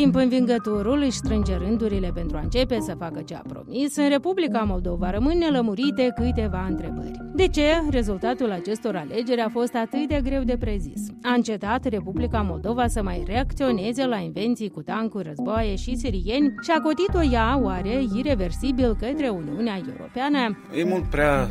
timp 0.00 0.14
învingătorul 0.14 1.02
își 1.02 1.16
strânge 1.16 1.56
rândurile 1.56 2.10
pentru 2.14 2.36
a 2.36 2.40
începe 2.40 2.80
să 2.80 2.94
facă 2.98 3.22
ce 3.22 3.34
a 3.34 3.42
promis, 3.48 3.96
în 3.96 4.08
Republica 4.08 4.58
Moldova 4.58 5.10
rămân 5.10 5.38
nelămurite 5.38 6.12
câteva 6.14 6.66
întrebări. 6.68 7.10
De 7.34 7.48
ce 7.48 7.62
rezultatul 7.90 8.50
acestor 8.50 8.96
alegeri 8.96 9.40
a 9.40 9.48
fost 9.48 9.74
atât 9.74 10.08
de 10.08 10.20
greu 10.24 10.42
de 10.42 10.56
prezis? 10.56 11.00
A 11.22 11.32
încetat 11.32 11.84
Republica 11.84 12.40
Moldova 12.40 12.86
să 12.86 13.02
mai 13.02 13.22
reacționeze 13.26 14.06
la 14.06 14.16
invenții 14.16 14.70
cu 14.70 14.82
tancuri, 14.82 15.26
războaie 15.28 15.76
și 15.76 15.96
sirieni 15.96 16.54
și 16.62 16.70
a 16.70 16.80
cotit-o 16.80 17.22
ea, 17.32 17.58
oare, 17.62 18.02
irreversibil 18.14 18.96
către 19.00 19.28
Uniunea 19.28 19.80
Europeană? 19.88 20.58
E 20.74 20.84
mult 20.84 21.04
prea 21.04 21.48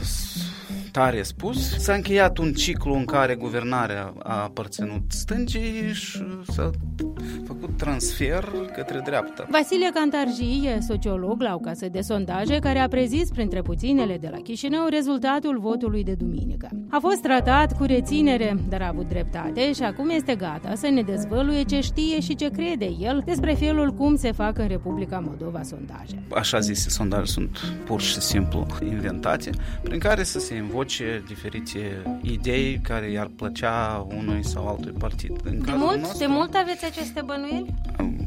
tare 0.96 1.21
spus. 1.23 1.77
S-a 1.77 1.93
încheiat 1.93 2.38
un 2.38 2.54
ciclu 2.54 2.93
în 2.93 3.05
care 3.05 3.36
guvernarea 3.36 4.14
a 4.23 4.43
aparținut 4.43 5.02
stângii 5.07 5.93
și 5.93 6.24
s-a 6.47 6.69
făcut 7.46 7.78
transfer 7.78 8.43
către 8.75 9.02
dreapta. 9.05 9.47
Vasile 9.50 9.89
Cantarji 9.93 10.68
e 10.68 10.79
sociolog 10.79 11.42
la 11.42 11.54
o 11.54 11.57
casă 11.57 11.88
de 11.89 12.02
sondaje 12.02 12.60
care 12.60 12.79
a 12.79 12.88
prezis 12.88 13.29
printre 13.29 13.61
puținele 13.61 14.18
de 14.18 14.29
la 14.32 14.38
Chișinău 14.38 14.88
rezultatul 14.89 15.60
votului 15.60 16.04
de 16.04 16.14
duminică. 16.14 16.69
A 16.89 16.97
fost 17.02 17.21
tratat 17.21 17.77
cu 17.77 17.83
reținere, 17.83 18.57
dar 18.69 18.82
a 18.82 18.88
avut 18.88 19.07
dreptate 19.07 19.74
și 19.74 19.83
acum 19.83 20.10
este 20.10 20.36
gata 20.36 20.75
să 20.75 20.88
ne 20.88 21.02
dezvăluie 21.02 21.64
ce 21.64 21.80
știe 21.80 22.19
și 22.19 22.36
ce 22.36 22.50
crede 22.50 22.89
el 23.00 23.21
despre 23.25 23.54
felul 23.54 23.91
cum 23.91 24.16
se 24.16 24.32
fac 24.32 24.57
în 24.57 24.68
Republica 24.68 25.19
Moldova 25.19 25.61
sondaje. 25.64 26.24
Așa 26.36 26.60
zise 26.60 26.89
sondaje 26.89 27.32
sunt 27.32 27.57
pur 27.86 28.02
și 28.02 28.21
simplu 28.21 28.66
inventate, 28.89 29.50
prin 29.83 30.00
care 30.00 30.24
să 30.24 30.39
se 30.39 30.55
invoce 30.55 30.85
diferite 31.28 32.03
idei 32.22 32.80
care 32.84 33.12
i-ar 33.12 33.30
plăcea 33.36 34.08
unui 34.17 34.45
sau 34.45 34.67
altui 34.67 34.92
partid. 34.92 35.31
În 35.44 35.61
de 35.64 35.72
mult, 35.75 36.00
nostru, 36.00 36.17
de 36.17 36.25
mult 36.28 36.56
aveți 36.56 36.86
aceste 36.86 37.22
bănuieli? 37.25 37.73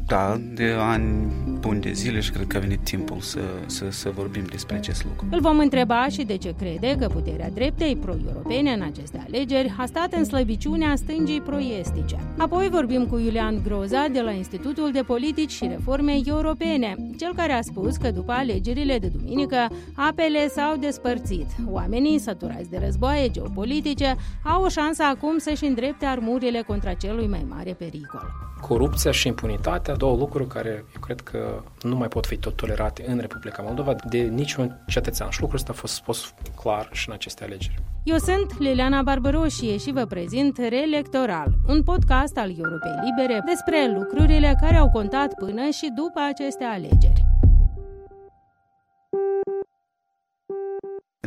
Da, 0.05 0.37
de 0.53 0.75
ani 0.79 1.31
buni 1.59 1.81
de 1.81 1.91
zile 1.91 2.19
și 2.19 2.31
cred 2.31 2.47
că 2.47 2.57
a 2.57 2.59
venit 2.59 2.79
timpul 2.83 3.19
să, 3.19 3.39
să, 3.65 3.85
să 3.89 4.09
vorbim 4.09 4.43
despre 4.49 4.75
acest 4.75 5.03
lucru. 5.03 5.27
Îl 5.31 5.39
vom 5.41 5.59
întreba 5.59 6.07
și 6.07 6.23
de 6.23 6.37
ce 6.37 6.53
crede 6.57 6.95
că 6.99 7.07
puterea 7.07 7.49
dreptei 7.49 7.95
pro-europene 7.95 8.71
în 8.71 8.81
aceste 8.81 9.23
alegeri 9.27 9.73
a 9.77 9.85
stat 9.85 10.13
în 10.13 10.23
slăbiciunea 10.23 10.95
stângii 10.95 11.41
pro-estice. 11.41 12.19
Apoi 12.37 12.69
vorbim 12.69 13.05
cu 13.05 13.17
Iulian 13.17 13.61
Groza 13.63 14.05
de 14.11 14.21
la 14.21 14.31
Institutul 14.31 14.91
de 14.91 15.01
Politici 15.01 15.51
și 15.51 15.67
Reforme 15.67 16.19
Europene, 16.25 16.95
cel 17.17 17.33
care 17.35 17.51
a 17.51 17.61
spus 17.61 17.97
că 17.97 18.11
după 18.11 18.31
alegerile 18.31 18.97
de 18.97 19.07
duminică 19.07 19.67
apele 19.95 20.47
s-au 20.47 20.75
despărțit. 20.75 21.47
Oamenii 21.65 22.19
săturați 22.19 22.69
de 22.69 22.81
războaie 22.83 23.29
geopolitice 23.29 24.15
au 24.43 24.63
o 24.63 24.69
șansă 24.69 25.03
acum 25.03 25.37
să-și 25.37 25.65
îndrepte 25.65 26.05
armurile 26.05 26.61
contra 26.61 26.93
celui 26.93 27.27
mai 27.27 27.45
mare 27.49 27.73
pericol 27.73 28.47
corupția 28.59 29.11
și 29.11 29.27
impunitatea, 29.27 29.95
două 29.95 30.17
lucruri 30.17 30.47
care 30.47 30.69
eu 30.69 30.99
cred 31.01 31.21
că 31.21 31.48
nu 31.81 31.95
mai 31.95 32.07
pot 32.07 32.25
fi 32.25 32.37
tot 32.37 32.55
tolerate 32.55 33.03
în 33.07 33.17
Republica 33.19 33.61
Moldova 33.61 33.95
de 34.09 34.17
niciun 34.17 34.83
cetățean. 34.87 35.29
Și 35.29 35.39
lucrul 35.39 35.59
ăsta 35.59 35.71
a 35.71 35.79
fost 35.79 35.93
spus 35.93 36.33
clar 36.61 36.89
și 36.91 37.09
în 37.09 37.13
aceste 37.13 37.43
alegeri. 37.43 37.81
Eu 38.03 38.17
sunt 38.17 38.59
Liliana 38.59 39.01
Barbăroșie 39.01 39.77
și 39.77 39.91
vă 39.91 40.05
prezint 40.05 40.57
Reelectoral, 40.57 41.47
un 41.67 41.83
podcast 41.83 42.37
al 42.37 42.49
Europei 42.57 42.91
Libere 43.03 43.41
despre 43.45 43.91
lucrurile 43.95 44.57
care 44.61 44.75
au 44.75 44.89
contat 44.89 45.33
până 45.33 45.69
și 45.69 45.91
după 45.95 46.19
aceste 46.29 46.63
alegeri. 46.63 47.28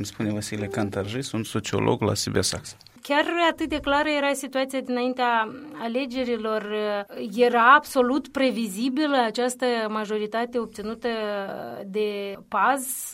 Îmi 0.02 0.10
spune 0.10 0.32
Vasile 0.32 0.66
Cantarji, 0.66 1.22
sunt 1.22 1.46
sociolog 1.46 2.00
la 2.00 2.14
Saxa. 2.14 2.76
Chiar 3.02 3.24
atât 3.50 3.68
de 3.68 3.78
clară 3.80 4.08
era 4.08 4.32
situația 4.32 4.80
dinaintea 4.80 5.52
alegerilor? 5.78 6.74
Era 7.36 7.74
absolut 7.74 8.28
previzibilă 8.28 9.16
această 9.24 9.66
majoritate 9.88 10.58
obținută 10.58 11.08
de 11.86 12.38
PAZ? 12.48 13.10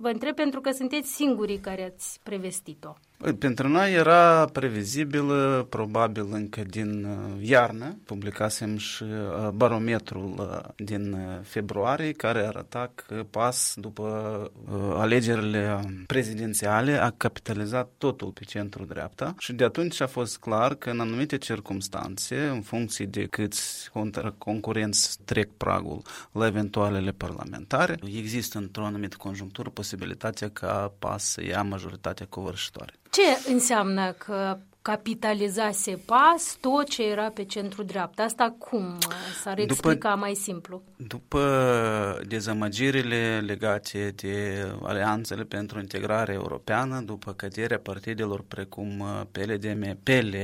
Vă 0.00 0.08
întreb 0.08 0.34
pentru 0.34 0.60
că 0.60 0.70
sunteți 0.70 1.14
singurii 1.14 1.58
care 1.58 1.84
ați 1.94 2.20
prevestit-o. 2.22 2.92
Pentru 3.32 3.68
noi 3.68 3.92
era 3.92 4.44
previzibil, 4.44 5.24
probabil 5.68 6.26
încă 6.30 6.62
din 6.62 7.04
uh, 7.04 7.48
iarnă. 7.48 7.98
Publicasem 8.04 8.76
și 8.76 9.02
uh, 9.02 9.48
barometrul 9.48 10.34
uh, 10.38 10.68
din 10.76 11.16
februarie, 11.42 12.12
care 12.12 12.46
arăta 12.46 12.92
că 12.94 13.26
PAS, 13.30 13.74
după 13.76 14.50
alegerile 14.96 15.80
prezidențiale, 16.06 17.02
a 17.02 17.10
capitalizat 17.10 17.90
totul 17.98 18.30
pe 18.30 18.44
centru-dreapta 18.44 19.34
și 19.38 19.52
de 19.52 19.64
atunci 19.64 20.00
a 20.00 20.06
fost 20.06 20.38
clar 20.38 20.74
că 20.74 20.90
în 20.90 21.00
anumite 21.00 21.38
circunstanțe, 21.38 22.46
în 22.46 22.60
funcție 22.60 23.04
de 23.04 23.26
câți 23.26 23.90
concurenți 24.38 25.18
trec 25.24 25.48
pragul 25.56 26.02
la 26.32 26.46
eventualele 26.46 27.10
parlamentare, 27.10 27.98
există 28.16 28.58
într-o 28.58 28.84
anumită 28.84 29.16
conjunctură 29.18 29.70
posibilitatea 29.70 30.48
ca 30.48 30.92
PAS 30.98 31.24
să 31.24 31.44
ia 31.44 31.62
majoritatea 31.62 32.26
covârșitoare. 32.28 32.92
Ce 33.14 33.50
înseamnă 33.52 34.12
că 34.12 34.58
capitalizase 34.84 35.96
pas 36.04 36.56
tot 36.60 36.88
ce 36.88 37.02
era 37.02 37.30
pe 37.30 37.44
centru-dreapta. 37.44 38.22
Asta 38.22 38.54
cum 38.58 38.98
s-ar 39.42 39.58
explica 39.58 40.08
după, 40.08 40.20
mai 40.20 40.34
simplu? 40.34 40.82
După 40.96 42.20
dezamăgirile 42.26 43.42
legate 43.46 44.12
de 44.16 44.66
alianțele 44.82 45.42
pentru 45.42 45.78
integrare 45.78 46.32
europeană, 46.32 47.00
după 47.00 47.32
căderea 47.32 47.78
partidelor 47.78 48.44
precum 48.48 49.04
PLDM, 49.32 49.98
PL, 50.02 50.36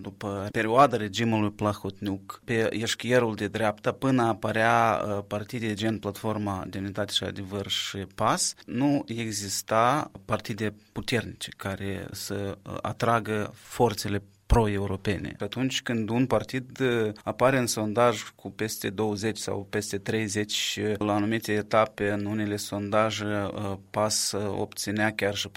după 0.00 0.48
perioada 0.52 0.96
regimului 0.96 1.50
Plahotniuc, 1.50 2.40
pe 2.44 2.68
eșchierul 2.70 3.34
de 3.34 3.46
dreapta, 3.46 3.92
până 3.92 4.22
apărea 4.22 5.02
uh, 5.04 5.18
partide 5.26 5.74
gen 5.74 5.98
Platforma 5.98 6.64
Demnitate 6.68 7.12
și 7.12 7.24
Adevăr 7.24 7.68
și 7.68 7.96
PAS, 8.14 8.54
nu 8.66 9.04
exista 9.06 10.10
partide 10.24 10.74
puternice 10.92 11.50
care 11.56 12.06
să 12.10 12.58
uh, 12.62 12.76
atragă 12.82 13.49
forțele 13.54 14.22
pro-europene. 14.50 15.36
Atunci 15.38 15.82
când 15.82 16.08
un 16.08 16.26
partid 16.26 16.80
uh, 16.80 17.12
apare 17.24 17.58
în 17.58 17.66
sondaj 17.66 18.22
cu 18.34 18.50
peste 18.50 18.90
20 18.90 19.38
sau 19.38 19.66
peste 19.70 19.98
30 19.98 20.78
uh, 20.82 20.94
la 20.98 21.14
anumite 21.14 21.52
etape 21.52 22.10
în 22.10 22.24
unele 22.24 22.56
sondaje 22.56 23.24
uh, 23.24 23.72
pas 23.90 24.34
obținea 24.58 25.12
chiar 25.12 25.34
și 25.34 25.48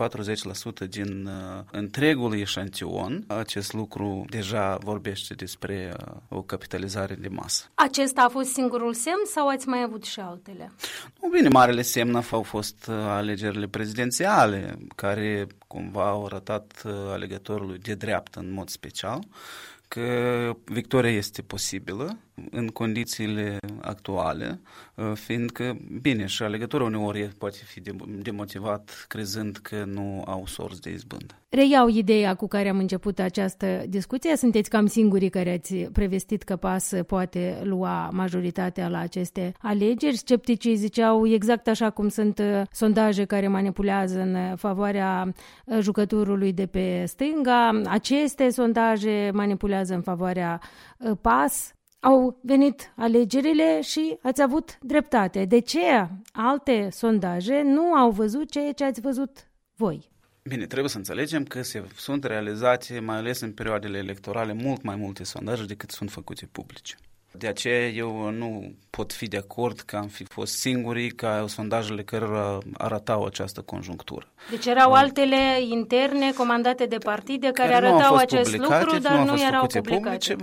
40% 0.85 0.87
din 0.89 1.29
întregul 1.71 2.39
eșantion, 2.39 3.23
acest 3.27 3.73
lucru 3.73 4.25
deja 4.29 4.77
vorbește 4.83 5.33
despre 5.33 5.93
o 6.29 6.41
capitalizare 6.41 7.15
de 7.15 7.27
masă. 7.27 7.71
Acesta 7.73 8.21
a 8.21 8.29
fost 8.29 8.49
singurul 8.51 8.93
semn 8.93 9.25
sau 9.25 9.47
ați 9.47 9.67
mai 9.67 9.81
avut 9.81 10.03
și 10.03 10.19
altele? 10.19 10.71
Nu, 11.21 11.29
bine, 11.29 11.47
marele 11.47 11.81
semn 11.81 12.23
au 12.31 12.41
fost 12.41 12.89
alegerile 12.89 13.67
prezidențiale, 13.67 14.77
care 14.95 15.47
cumva 15.67 16.09
au 16.09 16.25
arătat 16.25 16.83
alegătorului 17.11 17.77
de 17.77 17.93
dreaptă 17.93 18.39
în 18.39 18.51
mod 18.51 18.69
special 18.69 18.82
că 19.87 20.55
victoria 20.65 21.11
este 21.11 21.41
posibilă 21.41 22.17
în 22.51 22.67
condițiile 22.67 23.57
actuale, 23.81 24.61
uh, 24.95 25.11
fiindcă, 25.13 25.77
bine, 26.01 26.25
și 26.25 26.43
alegătorul 26.43 26.87
uneori 26.87 27.29
poate 27.37 27.57
fi 27.65 27.81
demotivat 28.21 29.05
crezând 29.07 29.57
că 29.57 29.83
nu 29.85 30.23
au 30.25 30.45
sorți 30.45 30.81
de 30.81 30.89
izbândă. 30.89 31.37
Reiau 31.49 31.87
ideea 31.87 32.33
cu 32.35 32.47
care 32.47 32.69
am 32.69 32.77
început 32.77 33.19
această 33.19 33.83
discuție. 33.87 34.35
Sunteți 34.35 34.69
cam 34.69 34.85
singurii 34.85 35.29
care 35.29 35.53
ați 35.53 35.75
prevestit 35.75 36.43
că 36.43 36.55
PAS 36.55 36.91
poate 37.07 37.59
lua 37.63 38.09
majoritatea 38.13 38.87
la 38.87 38.99
aceste 38.99 39.53
alegeri. 39.59 40.15
Scepticii 40.15 40.75
ziceau 40.75 41.27
exact 41.27 41.67
așa 41.67 41.89
cum 41.89 42.07
sunt 42.07 42.39
uh, 42.39 42.61
sondaje 42.71 43.25
care 43.25 43.47
manipulează 43.47 44.19
în 44.19 44.55
favoarea 44.55 45.33
uh, 45.65 45.77
jucătorului 45.79 46.53
de 46.53 46.65
pe 46.65 47.03
stânga. 47.05 47.81
Aceste 47.85 48.49
sondaje 48.49 49.29
manipulează 49.33 49.93
în 49.93 50.01
favoarea 50.01 50.61
PAS 51.21 51.73
au 52.03 52.39
venit 52.41 52.93
alegerile 52.95 53.81
și 53.81 54.17
ați 54.21 54.41
avut 54.41 54.77
dreptate. 54.81 55.45
De 55.45 55.59
ce 55.59 56.09
alte 56.31 56.89
sondaje 56.91 57.61
nu 57.61 57.93
au 57.93 58.11
văzut 58.11 58.51
ceea 58.51 58.71
ce 58.71 58.83
ați 58.83 59.01
văzut 59.01 59.47
voi? 59.75 60.11
Bine, 60.43 60.65
trebuie 60.65 60.89
să 60.89 60.97
înțelegem 60.97 61.43
că 61.43 61.61
se, 61.61 61.83
sunt 61.95 62.23
realizate, 62.23 62.99
mai 62.99 63.17
ales 63.17 63.39
în 63.39 63.51
perioadele 63.51 63.97
electorale, 63.97 64.53
mult 64.53 64.83
mai 64.83 64.95
multe 64.95 65.23
sondaje 65.23 65.65
decât 65.65 65.91
sunt 65.91 66.11
făcute 66.11 66.49
publice. 66.51 66.95
De 67.37 67.47
aceea 67.47 67.87
eu 67.87 68.29
nu 68.29 68.75
pot 68.89 69.13
fi 69.13 69.27
de 69.27 69.37
acord 69.37 69.79
că 69.79 69.95
am 69.95 70.07
fi 70.07 70.23
fost 70.23 70.57
singurii 70.57 71.11
ca 71.11 71.45
sondajele 71.47 72.03
care 72.03 72.25
arătau 72.73 73.25
această 73.25 73.61
conjunctură. 73.61 74.27
Deci 74.49 74.65
erau 74.65 74.91
altele 74.91 75.61
interne 75.69 76.31
comandate 76.31 76.85
de 76.85 76.97
partide 76.97 77.51
care, 77.51 77.71
care 77.71 77.85
arătau 77.85 78.15
acest 78.15 78.57
lucru, 78.57 78.97
dar 78.97 79.17
nu, 79.17 79.25
nu 79.25 79.41
erau 79.41 79.65
publicate. 79.65 80.33
Publice, 80.33 80.35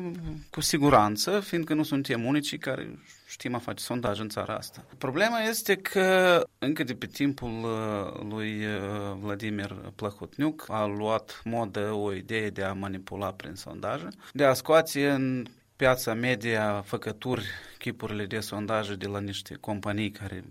cu 0.51 0.61
siguranță, 0.61 1.41
fiindcă 1.41 1.75
nu 1.75 1.83
suntem 1.83 2.25
unicii 2.25 2.59
care 2.59 2.99
știm 3.27 3.55
a 3.55 3.59
face 3.59 3.83
sondaj 3.83 4.21
în 4.21 4.29
țara 4.29 4.55
asta. 4.55 4.85
Problema 4.99 5.41
este 5.41 5.77
că 5.77 6.41
încă 6.59 6.85
de 6.85 6.95
pe 6.95 7.07
timpul 7.07 7.51
uh, 7.63 8.29
lui 8.31 8.65
uh, 8.65 9.17
Vladimir 9.21 9.77
Plahotniuc 9.95 10.65
a 10.69 10.85
luat 10.85 11.41
modă 11.45 11.93
o 11.93 12.13
idee 12.13 12.49
de 12.49 12.63
a 12.63 12.73
manipula 12.73 13.33
prin 13.33 13.55
sondaje, 13.55 14.09
de 14.33 14.45
a 14.45 14.53
scoate 14.53 15.11
în 15.11 15.47
piața 15.81 16.15
media 16.15 16.82
făcături, 16.87 17.44
chipurile 17.79 18.27
de 18.27 18.41
sondaje 18.41 18.94
de 18.94 19.06
la 19.06 19.21
niște 19.21 19.55
companii 19.55 20.11
care 20.11 20.44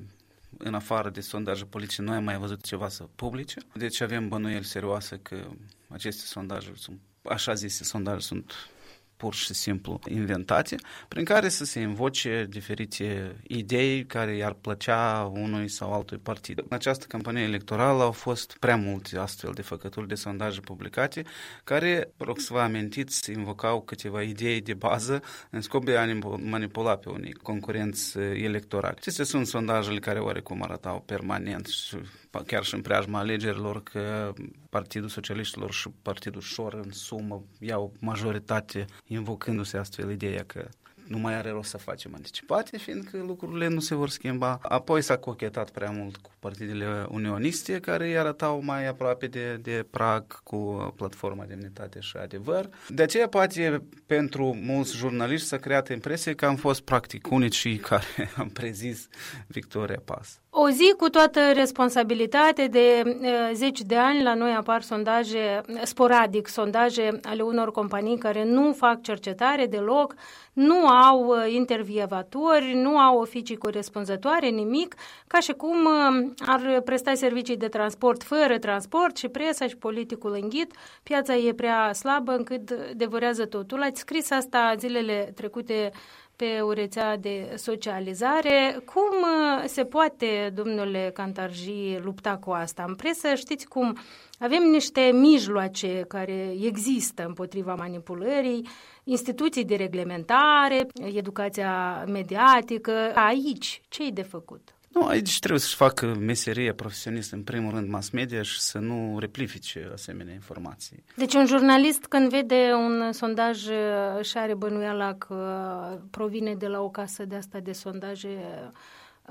în 0.58 0.74
afară 0.74 1.10
de 1.10 1.22
sondaje 1.22 1.66
politice, 1.66 2.02
nu 2.02 2.12
am 2.12 2.24
mai 2.24 2.38
văzut 2.38 2.64
ceva 2.64 2.90
să 2.90 3.04
publice. 3.16 3.60
Deci 3.74 4.02
avem 4.02 4.28
bănuieli 4.28 4.66
serioase 4.66 5.20
că 5.22 5.38
aceste 5.88 6.26
sondaje 6.26 6.72
sunt, 6.76 7.00
așa 7.24 7.54
zise, 7.54 7.84
sondaje 7.84 8.20
sunt 8.20 8.54
pur 9.20 9.34
și 9.34 9.54
simplu 9.54 10.00
inventate, 10.08 10.76
prin 11.08 11.24
care 11.24 11.50
să 11.50 11.66
se 11.66 11.80
invoce 11.80 12.46
diferite 12.50 13.36
idei 13.48 14.06
care 14.06 14.36
i-ar 14.36 14.54
plăcea 14.54 15.32
unui 15.34 15.68
sau 15.68 15.94
altui 15.94 16.18
partid. 16.18 16.60
În 16.60 16.68
această 16.70 17.06
campanie 17.06 17.44
electorală 17.44 18.04
au 18.04 18.12
fost 18.12 18.58
prea 18.60 18.76
multe 18.76 19.18
astfel 19.18 19.52
de 19.54 19.62
făcături 19.62 20.08
de 20.08 20.16
sondaje 20.16 20.60
publicate, 20.60 21.24
care, 21.64 22.14
rog 22.18 22.40
să 22.40 22.54
vă 22.54 22.60
amintiți, 22.60 23.32
invocau 23.32 23.82
câteva 23.82 24.22
idei 24.22 24.62
de 24.62 24.74
bază 24.74 25.22
în 25.50 25.62
scop 25.62 25.86
de 25.86 25.98
a 25.98 26.18
manipula 26.38 26.96
pe 26.96 27.10
unii 27.10 27.34
concurenți 27.34 28.18
electorali. 28.18 28.96
Acestea 28.98 29.26
sunt 29.26 29.48
sondajele 29.48 30.00
care 30.00 30.20
oarecum 30.20 30.64
arătau 30.64 31.04
permanent 31.06 31.66
și 31.66 31.98
chiar 32.46 32.64
și 32.64 32.74
în 32.74 32.82
preajma 32.82 33.20
alegerilor 33.20 33.84
că 33.84 34.34
Partidul 34.70 35.10
Socialiștilor 35.10 35.72
și 35.72 35.90
Partidul 36.02 36.42
Șor 36.42 36.74
în 36.74 36.92
sumă 36.92 37.44
iau 37.60 37.94
majoritate 38.00 38.86
invocându-se 39.06 39.78
astfel 39.78 40.12
ideea 40.12 40.44
că 40.44 40.70
nu 41.10 41.18
mai 41.18 41.36
are 41.36 41.50
rost 41.50 41.70
să 41.70 41.78
facem 41.78 42.12
anticipate, 42.16 42.78
fiindcă 42.78 43.18
lucrurile 43.18 43.68
nu 43.68 43.80
se 43.80 43.96
vor 43.96 44.10
schimba. 44.10 44.60
Apoi 44.62 45.02
s-a 45.02 45.18
cochetat 45.18 45.70
prea 45.70 45.92
mult 45.92 46.18
cu 46.18 46.32
partidele 46.40 47.06
unioniste, 47.10 47.80
care 47.80 48.08
îi 48.08 48.18
arătau 48.18 48.62
mai 48.64 48.88
aproape 48.88 49.28
de, 49.28 49.56
de 49.62 49.86
prag 49.90 50.44
cu 50.44 50.94
platforma 50.96 51.44
Demnitate 51.46 52.00
și 52.00 52.18
Adevăr. 52.18 52.70
De 52.88 53.02
aceea, 53.02 53.28
poate, 53.28 53.84
pentru 54.06 54.58
mulți 54.62 54.96
jurnaliști 54.96 55.48
s-a 55.48 55.58
creat 55.58 55.90
impresia 55.90 56.36
că 56.36 56.46
am 56.46 56.56
fost 56.56 56.82
practic 56.82 57.32
unicii 57.32 57.78
care 57.78 58.06
am 58.38 58.50
prezis 58.50 59.08
Victoria 59.48 60.02
Pas. 60.06 60.42
O 60.52 60.70
zi 60.70 60.94
cu 60.98 61.10
toată 61.10 61.52
responsabilitate 61.52 62.68
de 62.68 63.04
uh, 63.06 63.50
zeci 63.54 63.82
de 63.82 63.96
ani 63.96 64.24
la 64.24 64.34
noi 64.34 64.54
apar 64.54 64.82
sondaje, 64.82 65.62
sporadic 65.84 66.48
sondaje 66.48 67.20
ale 67.24 67.42
unor 67.42 67.72
companii 67.72 68.18
care 68.18 68.44
nu 68.44 68.74
fac 68.74 69.02
cercetare 69.02 69.66
deloc, 69.66 70.14
nu 70.54 70.88
au 70.88 71.26
uh, 71.26 71.54
intervievatori, 71.54 72.74
nu 72.74 72.98
au 72.98 73.20
oficii 73.20 73.58
corespunzătoare, 73.58 74.48
nimic, 74.48 74.96
ca 75.28 75.40
și 75.40 75.52
cum 75.52 75.86
uh, 75.86 76.32
ar 76.46 76.82
presta 76.82 77.14
servicii 77.14 77.58
de 77.58 77.68
transport 77.68 78.24
fără 78.24 78.58
transport 78.58 79.18
și 79.18 79.28
presa 79.28 79.68
și 79.68 79.78
politicul 79.78 80.38
înghit. 80.42 80.74
Piața 81.04 81.36
e 81.36 81.54
prea 81.54 81.94
slabă 81.94 82.32
încât 82.32 82.72
devorează 82.72 83.46
totul. 83.46 83.82
Ați 83.82 84.00
scris 84.00 84.32
asta 84.32 84.74
zilele 84.78 85.32
trecute 85.36 85.92
pe 86.40 86.60
o 86.62 86.72
rețea 86.72 87.18
de 87.18 87.54
socializare. 87.56 88.80
Cum 88.86 89.04
uh, 89.04 89.64
se 89.68 89.84
poate, 89.86 90.52
domnule 90.56 91.12
Cantarji, 91.14 91.98
lupta 92.02 92.38
cu 92.38 92.52
asta? 92.52 92.86
În 92.88 92.96
presă 92.96 93.36
știți 93.36 93.68
cum 93.68 93.98
avem 94.40 94.64
niște 94.64 95.02
mijloace 95.14 96.06
care 96.08 96.56
există 96.62 97.26
împotriva 97.26 97.76
manipulării, 97.76 98.68
instituții 99.04 99.66
de 99.66 99.76
reglementare, 99.76 100.88
educația 101.16 102.04
mediatică. 102.08 103.12
Aici, 103.14 103.82
ce-i 103.90 104.12
de 104.12 104.22
făcut? 104.22 104.79
Nu, 105.00 105.06
aici 105.06 105.40
trebuie 105.40 105.60
să-și 105.60 105.76
facă 105.76 106.16
meseria 106.20 106.74
profesionistă, 106.74 107.36
în 107.36 107.44
primul 107.44 107.72
rând, 107.72 107.90
mass 107.90 108.10
media 108.10 108.42
și 108.42 108.60
să 108.60 108.78
nu 108.78 109.20
replifice 109.20 109.90
asemenea 109.94 110.34
informații. 110.34 111.04
Deci 111.16 111.34
un 111.34 111.46
jurnalist 111.46 112.06
când 112.06 112.30
vede 112.30 112.72
un 112.74 113.12
sondaj 113.12 113.58
și 114.22 114.38
are 114.38 114.54
bănuiala 114.54 115.14
că 115.14 116.00
provine 116.12 116.56
de 116.56 116.68
la 116.68 116.82
o 116.82 116.90
casă 116.90 117.26
de 117.26 117.36
asta 117.36 117.60
de 117.60 117.72
sondaje, 117.72 118.38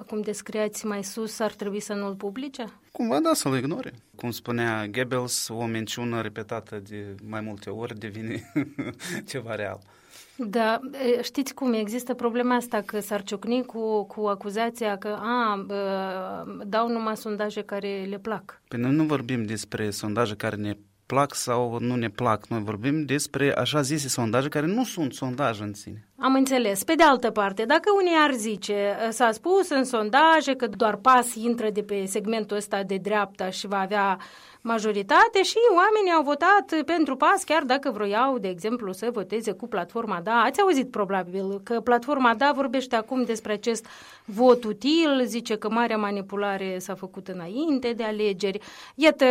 cum 0.06 0.20
descriați 0.20 0.86
mai 0.86 1.04
sus, 1.04 1.38
ar 1.38 1.52
trebui 1.52 1.80
să 1.80 1.92
nu-l 1.92 2.14
publice? 2.14 2.64
Cumva 2.92 3.20
da, 3.20 3.30
să-l 3.34 3.56
ignore. 3.56 3.92
Cum 4.16 4.30
spunea 4.30 4.86
Goebbels, 4.86 5.48
o 5.48 5.64
minciună 5.64 6.20
repetată 6.20 6.82
de 6.88 7.14
mai 7.22 7.40
multe 7.40 7.70
ori 7.70 7.98
devine 7.98 8.52
ceva 9.30 9.54
real. 9.54 9.80
Da, 10.40 10.81
știți 11.23 11.55
cum, 11.55 11.73
există 11.73 12.14
problema 12.14 12.55
asta 12.55 12.81
că 12.81 13.00
s-ar 13.00 13.23
ciocni 13.23 13.64
cu, 13.64 14.05
cu 14.05 14.26
acuzația 14.26 14.96
că 14.96 15.17
a, 15.20 15.67
dau 16.67 16.88
numai 16.88 17.17
sondaje 17.17 17.62
care 17.62 18.06
le 18.08 18.19
plac. 18.19 18.61
Păi 18.69 18.79
noi 18.79 18.93
nu 18.93 19.05
vorbim 19.05 19.44
despre 19.44 19.90
sondaje 19.90 20.35
care 20.35 20.56
ne 20.56 20.76
plac 21.06 21.35
sau 21.35 21.79
nu 21.81 21.94
ne 21.96 22.11
plac. 22.11 22.46
Noi 22.46 22.62
vorbim 22.62 23.05
despre 23.05 23.55
așa 23.56 23.81
zise 23.81 24.08
sondaje 24.08 24.49
care 24.49 24.67
nu 24.67 24.85
sunt 24.85 25.12
sondaje 25.12 25.62
în 25.62 25.75
sine. 25.75 26.07
Am 26.20 26.34
înțeles. 26.34 26.84
Pe 26.84 26.94
de 26.94 27.02
altă 27.02 27.30
parte, 27.30 27.64
dacă 27.64 27.90
unii 27.96 28.16
ar 28.18 28.32
zice, 28.32 28.96
s-a 29.10 29.32
spus 29.32 29.68
în 29.68 29.84
sondaje 29.84 30.54
că 30.56 30.66
doar 30.66 30.96
PAS 30.96 31.34
intră 31.34 31.70
de 31.70 31.82
pe 31.82 32.04
segmentul 32.06 32.56
ăsta 32.56 32.82
de 32.82 32.96
dreapta 32.96 33.50
și 33.50 33.66
va 33.66 33.80
avea 33.80 34.18
majoritate 34.60 35.42
și 35.42 35.56
oamenii 35.74 36.12
au 36.16 36.22
votat 36.22 36.82
pentru 36.84 37.16
PAS, 37.16 37.44
chiar 37.44 37.62
dacă 37.62 37.90
vroiau, 37.90 38.38
de 38.38 38.48
exemplu, 38.48 38.92
să 38.92 39.08
voteze 39.12 39.52
cu 39.52 39.68
platforma 39.68 40.20
DA. 40.24 40.42
Ați 40.42 40.60
auzit 40.60 40.90
probabil 40.90 41.60
că 41.62 41.80
platforma 41.80 42.34
DA 42.34 42.52
vorbește 42.54 42.96
acum 42.96 43.24
despre 43.24 43.52
acest 43.52 43.86
vot 44.24 44.64
util, 44.64 45.22
zice 45.24 45.56
că 45.56 45.70
marea 45.70 45.96
manipulare 45.96 46.78
s-a 46.78 46.94
făcut 46.94 47.28
înainte 47.28 47.92
de 47.96 48.02
alegeri. 48.02 48.60
Iată, 48.94 49.24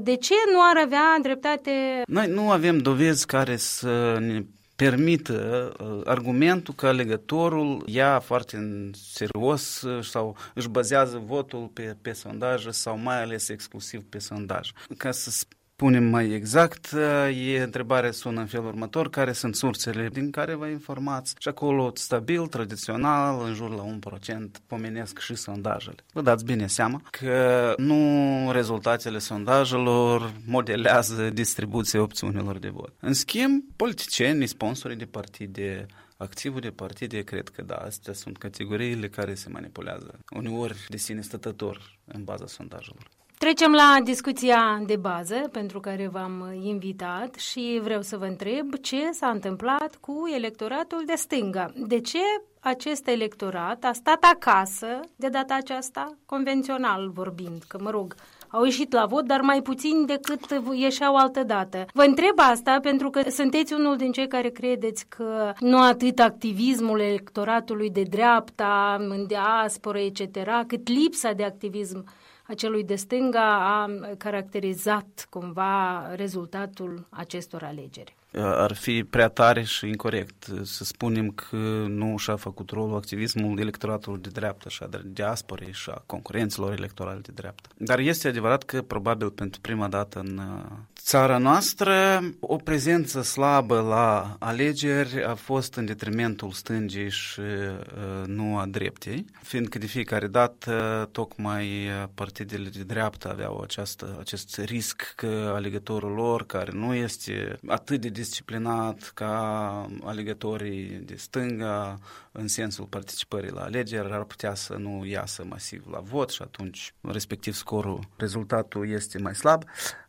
de 0.00 0.16
ce 0.16 0.34
nu 0.52 0.58
ar 0.70 0.82
avea 0.84 1.18
dreptate? 1.22 2.02
Noi 2.06 2.26
nu 2.26 2.50
avem 2.50 2.78
dovezi 2.78 3.26
care 3.26 3.56
să 3.56 4.16
ne 4.20 4.40
permită 4.76 5.72
uh, 5.80 6.00
argumentul 6.04 6.74
că 6.74 6.86
alegătorul 6.86 7.82
ia 7.86 8.18
foarte 8.18 8.56
în 8.56 8.92
serios 8.94 9.82
uh, 9.82 10.04
sau 10.04 10.36
își 10.54 10.68
bazează 10.68 11.22
votul 11.26 11.70
pe, 11.72 11.96
pe 12.02 12.12
sondaj 12.12 12.66
sau 12.68 12.98
mai 12.98 13.22
ales 13.22 13.48
exclusiv 13.48 14.04
pe 14.08 14.18
sondaj. 14.18 14.70
Ca 14.96 15.10
să 15.10 15.30
punem 15.76 16.04
mai 16.04 16.30
exact, 16.30 16.92
e 17.34 17.62
întrebarea 17.62 18.10
sună 18.10 18.40
în 18.40 18.46
felul 18.46 18.66
următor, 18.66 19.10
care 19.10 19.32
sunt 19.32 19.56
sursele 19.56 20.08
din 20.08 20.30
care 20.30 20.54
vă 20.54 20.66
informați 20.66 21.34
și 21.38 21.48
acolo 21.48 21.92
stabil, 21.94 22.46
tradițional, 22.46 23.44
în 23.46 23.54
jur 23.54 23.70
la 23.70 23.98
1% 24.34 24.36
pomenesc 24.66 25.18
și 25.18 25.34
sondajele. 25.34 25.96
Vă 26.12 26.22
dați 26.22 26.44
bine 26.44 26.66
seama 26.66 27.02
că 27.10 27.74
nu 27.76 28.50
rezultatele 28.52 29.18
sondajelor 29.18 30.32
modelează 30.46 31.30
distribuția 31.30 32.02
opțiunilor 32.02 32.58
de 32.58 32.68
vot. 32.68 32.92
În 33.00 33.12
schimb, 33.12 33.62
politicieni, 33.76 34.46
sponsorii 34.46 34.96
de 34.96 35.04
partide, 35.04 35.86
activul 36.16 36.60
de 36.60 36.70
partide, 36.70 37.22
cred 37.22 37.48
că 37.48 37.62
da, 37.62 37.74
astea 37.74 38.12
sunt 38.12 38.36
categoriile 38.36 39.08
care 39.08 39.34
se 39.34 39.48
manipulează, 39.48 40.18
uneori 40.36 40.86
de 40.88 40.96
sine 40.96 41.20
stătător 41.20 41.98
în 42.04 42.24
baza 42.24 42.46
sondajelor. 42.46 43.08
Trecem 43.38 43.72
la 43.72 43.96
discuția 44.04 44.82
de 44.86 44.96
bază 44.96 45.48
pentru 45.52 45.80
care 45.80 46.08
v-am 46.12 46.60
invitat 46.62 47.34
și 47.34 47.80
vreau 47.82 48.02
să 48.02 48.16
vă 48.16 48.24
întreb 48.24 48.74
ce 48.74 49.10
s-a 49.12 49.28
întâmplat 49.28 49.96
cu 50.00 50.22
electoratul 50.36 51.02
de 51.06 51.14
stânga. 51.16 51.72
De 51.74 52.00
ce 52.00 52.18
acest 52.60 53.08
electorat 53.08 53.84
a 53.84 53.92
stat 53.92 54.24
acasă 54.34 54.86
de 55.16 55.28
data 55.28 55.54
aceasta, 55.54 56.16
convențional 56.26 57.10
vorbind, 57.14 57.62
că 57.68 57.78
mă 57.80 57.90
rog, 57.90 58.14
au 58.48 58.64
ieșit 58.64 58.92
la 58.92 59.06
vot, 59.06 59.24
dar 59.24 59.40
mai 59.40 59.62
puțin 59.62 60.06
decât 60.06 60.40
ieșeau 60.72 61.14
altă 61.14 61.42
dată. 61.42 61.86
Vă 61.92 62.02
întreb 62.02 62.38
asta 62.38 62.78
pentru 62.82 63.10
că 63.10 63.30
sunteți 63.30 63.72
unul 63.72 63.96
din 63.96 64.12
cei 64.12 64.28
care 64.28 64.48
credeți 64.48 65.06
că 65.08 65.52
nu 65.60 65.80
atât 65.80 66.18
activismul 66.18 67.00
electoratului 67.00 67.90
de 67.90 68.02
dreapta, 68.02 68.96
în 68.98 69.26
diaspora, 69.26 70.00
etc., 70.00 70.38
cât 70.66 70.88
lipsa 70.88 71.32
de 71.32 71.44
activism 71.44 72.04
a 72.48 72.54
celui 72.54 72.84
de 72.84 72.94
stânga 72.94 73.42
a 73.42 73.90
caracterizat 74.18 75.26
cumva 75.30 76.14
rezultatul 76.14 77.06
acestor 77.10 77.62
alegeri 77.62 78.16
ar 78.40 78.74
fi 78.74 79.04
prea 79.04 79.28
tare 79.28 79.62
și 79.62 79.86
incorrect 79.86 80.50
să 80.62 80.84
spunem 80.84 81.30
că 81.30 81.56
nu 81.88 82.16
și-a 82.16 82.36
făcut 82.36 82.70
rolul 82.70 82.96
activismul 82.96 83.58
electoratului 83.58 84.20
de 84.20 84.28
dreapta 84.32 84.68
și 84.68 84.82
a 84.82 84.88
diasporei 85.04 85.72
și 85.72 85.90
a 85.90 86.02
concurenților 86.06 86.72
electorale 86.72 87.20
de 87.22 87.32
dreapta. 87.34 87.68
Dar 87.76 87.98
este 87.98 88.28
adevărat 88.28 88.62
că 88.62 88.82
probabil 88.82 89.30
pentru 89.30 89.60
prima 89.60 89.88
dată 89.88 90.18
în 90.18 90.38
uh, 90.38 90.72
țara 90.98 91.38
noastră 91.38 92.20
o 92.40 92.56
prezență 92.56 93.22
slabă 93.22 93.80
la 93.80 94.36
alegeri 94.38 95.24
a 95.24 95.34
fost 95.34 95.74
în 95.74 95.84
detrimentul 95.84 96.50
stângii 96.50 97.10
și 97.10 97.40
uh, 97.40 98.26
nu 98.26 98.58
a 98.58 98.66
dreptei, 98.66 99.24
fiindcă 99.42 99.78
de 99.78 99.86
fiecare 99.86 100.26
dată 100.26 101.08
tocmai 101.12 101.66
partidele 102.14 102.68
de 102.68 102.82
dreapta 102.82 103.28
aveau 103.28 103.60
această, 103.60 104.16
acest 104.20 104.58
risc 104.58 105.12
că 105.16 105.52
alegătorul 105.54 106.12
lor, 106.12 106.46
care 106.46 106.70
nu 106.74 106.94
este 106.94 107.58
atât 107.66 108.00
de 108.00 108.08
disciplinat 108.26 109.10
ca 109.14 109.86
alegătorii 110.04 110.86
de 111.04 111.14
stânga 111.16 111.98
în 112.32 112.48
sensul 112.48 112.84
participării 112.84 113.50
la 113.50 113.62
alegeri 113.62 114.12
ar 114.12 114.24
putea 114.24 114.54
să 114.54 114.74
nu 114.74 115.04
iasă 115.04 115.44
masiv 115.48 115.84
la 115.90 115.98
vot 115.98 116.30
și 116.30 116.42
atunci 116.42 116.94
respectiv 117.00 117.54
scorul, 117.54 118.00
rezultatul 118.16 118.88
este 118.88 119.18
mai 119.18 119.34
slab. 119.34 119.64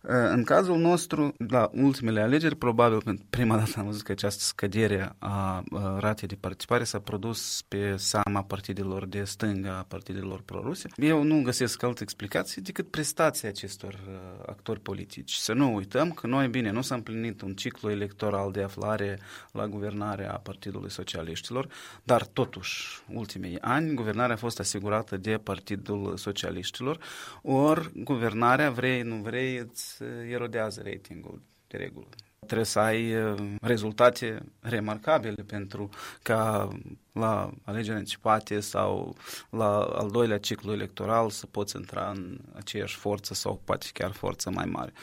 În 0.09 0.43
cazul 0.43 0.77
nostru, 0.77 1.33
la 1.47 1.69
ultimele 1.73 2.21
alegeri, 2.21 2.55
probabil 2.55 3.01
pentru 3.01 3.25
prima 3.29 3.57
dată 3.57 3.71
am 3.77 3.85
văzut 3.85 4.01
că 4.01 4.11
această 4.11 4.43
scădere 4.43 5.15
a 5.19 5.63
ratei 5.99 6.27
de 6.27 6.35
participare 6.35 6.83
s-a 6.83 6.99
produs 6.99 7.61
pe 7.67 7.95
seama 7.97 8.43
partidelor 8.43 9.05
de 9.05 9.23
stânga, 9.23 9.77
a 9.77 9.85
partidelor 9.87 10.41
proruse. 10.41 10.89
Eu 10.95 11.23
nu 11.23 11.41
găsesc 11.41 11.83
altă 11.83 12.03
explicație 12.03 12.61
decât 12.65 12.91
prestația 12.91 13.49
acestor 13.49 13.93
uh, 13.93 14.43
actori 14.45 14.79
politici. 14.79 15.33
Să 15.33 15.53
nu 15.53 15.75
uităm 15.75 16.11
că 16.11 16.27
noi, 16.27 16.47
bine, 16.47 16.71
nu 16.71 16.81
s-a 16.81 16.95
împlinit 16.95 17.41
un 17.41 17.53
ciclu 17.53 17.89
electoral 17.97 18.51
de 18.51 18.63
aflare 18.63 19.19
la 19.51 19.67
guvernarea 19.67 20.39
Partidului 20.43 20.89
Socialiștilor, 20.91 21.67
dar 22.03 22.25
totuși, 22.25 23.01
ultimii 23.13 23.61
ani, 23.61 23.93
guvernarea 23.93 24.35
a 24.35 24.37
fost 24.37 24.59
asigurată 24.59 25.17
de 25.17 25.37
Partidul 25.37 26.17
Socialiștilor, 26.17 26.99
ori 27.41 27.91
guvernarea, 28.03 28.71
vrei, 28.71 29.01
nu 29.01 29.15
vrei, 29.15 29.57
îți 29.57 30.03
erodează 30.29 30.81
ratingul 30.85 31.41
de 31.67 31.77
regulă. 31.77 32.07
Trebuie 32.45 32.65
să 32.65 32.79
ai 32.79 33.15
uh, 33.15 33.55
rezultate 33.61 34.43
remarcabile 34.59 35.43
pentru 35.43 35.89
ca 36.21 36.67
la 37.11 37.51
alegeri 37.63 37.97
anticipate 37.97 38.59
sau 38.59 39.15
la 39.49 39.79
al 39.79 40.09
doilea 40.09 40.37
ciclu 40.37 40.71
electoral 40.71 41.29
să 41.29 41.45
poți 41.45 41.75
intra 41.75 42.09
în 42.09 42.37
aceeași 42.55 42.95
forță 42.95 43.33
sau 43.33 43.61
poate 43.63 43.87
chiar 43.93 44.11
forță 44.11 44.49
mai 44.49 44.65
mare. 44.65 44.93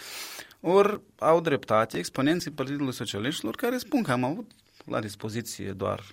Ori 0.66 1.00
au 1.18 1.40
dreptate 1.40 1.99
exponenții 1.99 2.50
Partidului 2.50 2.92
Socialiștilor 2.92 3.54
care 3.54 3.78
spun 3.78 4.02
că 4.02 4.12
am 4.12 4.25
avut 4.25 4.50
la 4.85 5.00
dispoziție 5.00 5.73
doar 5.73 6.04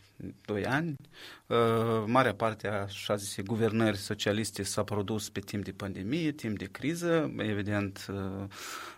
2 0.46 0.66
ani. 0.66 0.96
Uh, 1.48 1.58
marea 2.06 2.34
parte 2.34 2.68
a 2.68 2.82
așa 2.82 3.16
zise 3.16 3.42
guvernări 3.42 3.98
socialiste 3.98 4.64
s-a 4.64 4.84
produs 4.84 5.30
pe 5.30 5.40
timp 5.40 5.64
de 5.64 5.72
pandemie, 5.72 6.32
timp 6.32 6.58
de 6.58 6.66
criză. 6.66 7.34
Evident, 7.38 8.06
uh, 8.10 8.16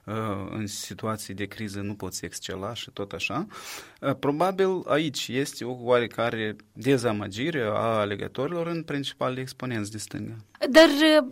uh, 0.05 0.48
în 0.50 0.67
situații 0.67 1.33
de 1.33 1.45
criză 1.45 1.81
nu 1.81 1.95
poți 1.95 2.25
excela 2.25 2.74
și 2.74 2.91
tot 2.91 3.12
așa. 3.12 3.48
Probabil 4.19 4.81
aici 4.86 5.27
este 5.27 5.65
o 5.65 5.75
oarecare 5.79 6.55
dezamăgire 6.74 7.62
a 7.62 8.00
alegătorilor 8.00 8.67
în 8.67 8.83
principal 8.83 9.38
exponenți 9.38 9.91
de 9.91 9.98
stânga. 9.98 10.36
Dar 10.70 10.89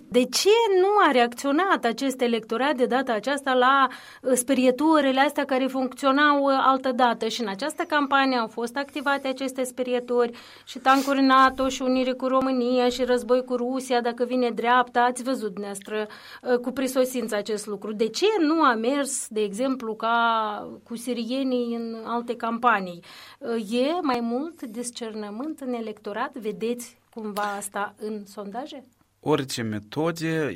de 0.10 0.24
ce 0.24 0.50
nu 0.82 0.88
a 1.08 1.12
reacționat 1.12 1.86
acest 1.86 2.22
electorat 2.22 2.76
de 2.76 2.86
data 2.86 3.14
aceasta 3.14 3.54
la 3.54 3.88
sperieturile 4.34 5.20
astea 5.20 5.46
care 5.46 5.66
funcționau 5.66 6.46
altă 6.46 6.92
dată 6.92 7.28
și 7.28 7.42
în 7.42 7.48
această 7.48 7.84
campanie 7.84 8.38
au 8.38 8.48
fost 8.48 8.78
activate 8.78 9.28
aceste 9.28 9.64
sperietori 9.64 10.38
și 10.66 10.80
tancuri 10.80 11.22
NATO 11.22 11.70
și 11.70 11.82
unire 11.82 12.12
cu 12.12 12.28
România 12.28 12.90
și 12.90 13.04
război 13.04 13.44
cu 13.44 13.56
Rusia, 13.56 14.02
dacă 14.02 14.26
vine 14.26 14.50
dreapta, 14.50 15.02
ați 15.02 15.24
văzut 15.24 15.54
dumneavoastră 15.54 16.08
uh, 16.42 16.58
cu 16.58 16.72
prisosință 16.72 17.36
acest 17.36 17.66
lucru. 17.66 17.94
De 17.94 18.08
ce 18.08 18.26
nu 18.40 18.62
a 18.62 18.74
mers, 18.74 19.28
de 19.30 19.42
exemplu, 19.42 19.96
ca 19.96 20.68
cu 20.84 20.96
sirienii 20.96 21.76
în 21.76 21.96
alte 22.06 22.36
campanii? 22.36 23.04
Uh, 23.38 23.72
e 23.72 24.00
mai 24.02 24.20
mult 24.20 24.62
discernământ 24.62 25.60
în 25.60 25.74
electorat? 25.74 26.34
Vedeți 26.34 26.98
cumva 27.14 27.54
asta 27.58 27.94
în 28.00 28.26
sondaje? 28.26 28.84
Orice 29.24 29.62
metode 29.62 30.56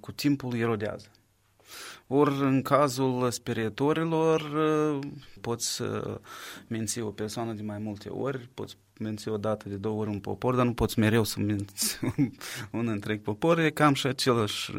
cu 0.00 0.12
timpul 0.12 0.54
erodează. 0.58 1.10
Ori 2.06 2.40
în 2.40 2.62
cazul 2.62 3.30
sperietorilor 3.30 4.42
poți 5.40 5.82
menți 6.66 7.00
o 7.00 7.10
persoană 7.10 7.52
de 7.52 7.62
mai 7.62 7.78
multe 7.78 8.08
ori, 8.08 8.48
poți 8.54 8.76
menți 8.98 9.28
o 9.28 9.36
dată 9.36 9.68
de 9.68 9.74
două 9.74 10.00
ori 10.00 10.10
un 10.10 10.18
popor, 10.18 10.54
dar 10.54 10.64
nu 10.64 10.72
poți 10.72 10.98
mereu 10.98 11.24
să 11.24 11.40
menți 11.40 11.98
un 12.78 12.88
întreg 12.88 13.20
popor. 13.20 13.58
E 13.58 13.70
cam 13.70 13.94
și 13.94 14.06
același, 14.06 14.72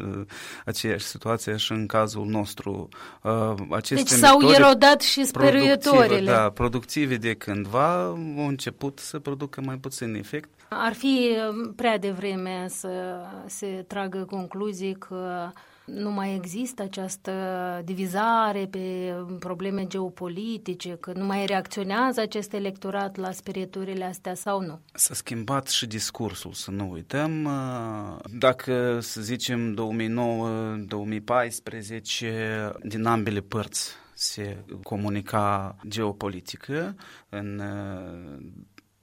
aceeași 0.64 1.04
situație 1.04 1.56
și 1.56 1.72
în 1.72 1.86
cazul 1.86 2.26
nostru. 2.26 2.88
Aceste 3.70 4.14
deci 4.14 4.18
s-au 4.18 4.40
erodat 4.50 5.00
și 5.00 5.24
sperietorile. 5.24 6.30
Da, 6.30 6.50
productive 6.50 7.16
de 7.16 7.34
cândva 7.34 8.04
au 8.04 8.46
început 8.46 8.98
să 8.98 9.18
producă 9.18 9.60
mai 9.60 9.76
puțin 9.76 10.14
efect. 10.14 10.48
Ar 10.68 10.92
fi 10.92 11.36
prea 11.76 11.98
devreme 11.98 12.66
să 12.68 12.90
se 13.46 13.84
tragă 13.86 14.26
concluzii 14.30 14.94
că 14.94 15.50
nu 15.86 16.10
mai 16.10 16.34
există 16.34 16.82
această 16.82 17.32
divizare 17.84 18.66
pe 18.70 19.14
probleme 19.38 19.86
geopolitice, 19.86 20.96
că 21.00 21.12
nu 21.12 21.24
mai 21.24 21.46
reacționează 21.46 22.20
acest 22.20 22.52
electorat 22.52 23.16
la 23.16 23.32
spiriturile 23.32 24.04
astea 24.04 24.34
sau 24.34 24.60
nu? 24.60 24.80
S-a 24.92 25.14
schimbat 25.14 25.68
și 25.68 25.86
discursul, 25.86 26.52
să 26.52 26.70
nu 26.70 26.90
uităm. 26.90 27.48
Dacă, 28.38 28.98
să 29.00 29.20
zicem, 29.20 29.74
2009-2014, 29.74 29.78
din 32.82 33.04
ambele 33.04 33.40
părți 33.40 33.90
se 34.14 34.64
comunica 34.82 35.76
geopolitică 35.88 36.94
în 37.28 37.62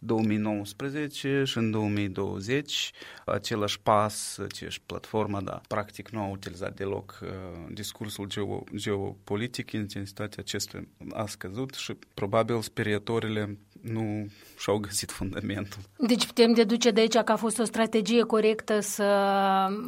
2019 0.05 1.43
și 1.45 1.57
în 1.57 1.72
2020 1.72 2.91
același 3.25 3.81
pas, 3.81 4.38
aceeași 4.38 4.81
platformă, 4.81 5.41
da, 5.41 5.62
practic 5.67 6.10
nu 6.10 6.19
a 6.19 6.29
utilizat 6.29 6.75
deloc 6.75 7.19
uh, 7.24 7.29
discursul 7.74 8.27
geo, 8.27 8.63
geopolitic, 8.75 9.72
intensitatea 9.72 10.38
acestuia 10.39 10.83
a 11.13 11.25
scăzut 11.25 11.74
și 11.74 11.98
probabil 12.13 12.62
sperietorile 12.62 13.57
nu 13.84 14.28
și-au 14.58 14.78
găsit 14.78 15.12
fundamentul. 15.12 15.80
Deci 16.08 16.25
putem 16.25 16.54
deduce 16.54 16.92
de 16.92 17.00
aici 17.00 17.18
că 17.18 17.32
a 17.32 17.36
fost 17.36 17.60
o 17.60 17.63
strategie 17.63 18.22
corectă 18.22 18.80
să 18.80 19.08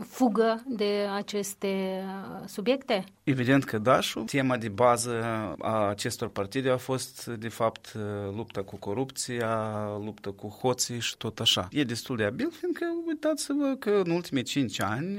fugă 0.07 0.63
de 0.67 1.07
aceste 1.15 2.03
subiecte? 2.45 3.03
Evident 3.23 3.63
că 3.63 3.77
da 3.77 3.99
și 3.99 4.19
tema 4.19 4.57
de 4.57 4.69
bază 4.69 5.23
a 5.59 5.87
acestor 5.87 6.29
partide 6.29 6.69
a 6.69 6.77
fost 6.77 7.25
de 7.25 7.47
fapt 7.47 7.93
lupta 8.35 8.61
cu 8.61 8.75
corupția, 8.75 9.71
lupta 10.03 10.31
cu 10.31 10.47
hoții 10.47 10.99
și 10.99 11.17
tot 11.17 11.39
așa. 11.39 11.67
E 11.71 11.83
destul 11.83 12.15
de 12.15 12.23
abil, 12.23 12.51
fiindcă 12.51 12.85
uitați-vă 13.07 13.75
că 13.79 14.01
în 14.05 14.11
ultimii 14.11 14.43
5 14.43 14.81
ani 14.81 15.17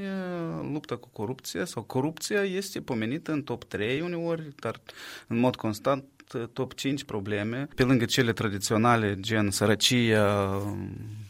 lupta 0.73 0.97
cu 0.97 1.09
corupția 1.13 1.65
sau 1.65 1.83
corupția 1.83 2.43
este 2.43 2.81
pomenită 2.81 3.33
în 3.33 3.43
top 3.43 3.65
3 3.65 4.01
uneori, 4.01 4.49
dar 4.61 4.81
în 5.27 5.39
mod 5.39 5.57
constant 5.57 6.05
top 6.53 6.75
5 6.75 7.05
probleme, 7.05 7.69
pe 7.75 7.83
lângă 7.83 8.05
cele 8.05 8.33
tradiționale, 8.33 9.17
gen 9.21 9.51
sărăcia, 9.51 10.63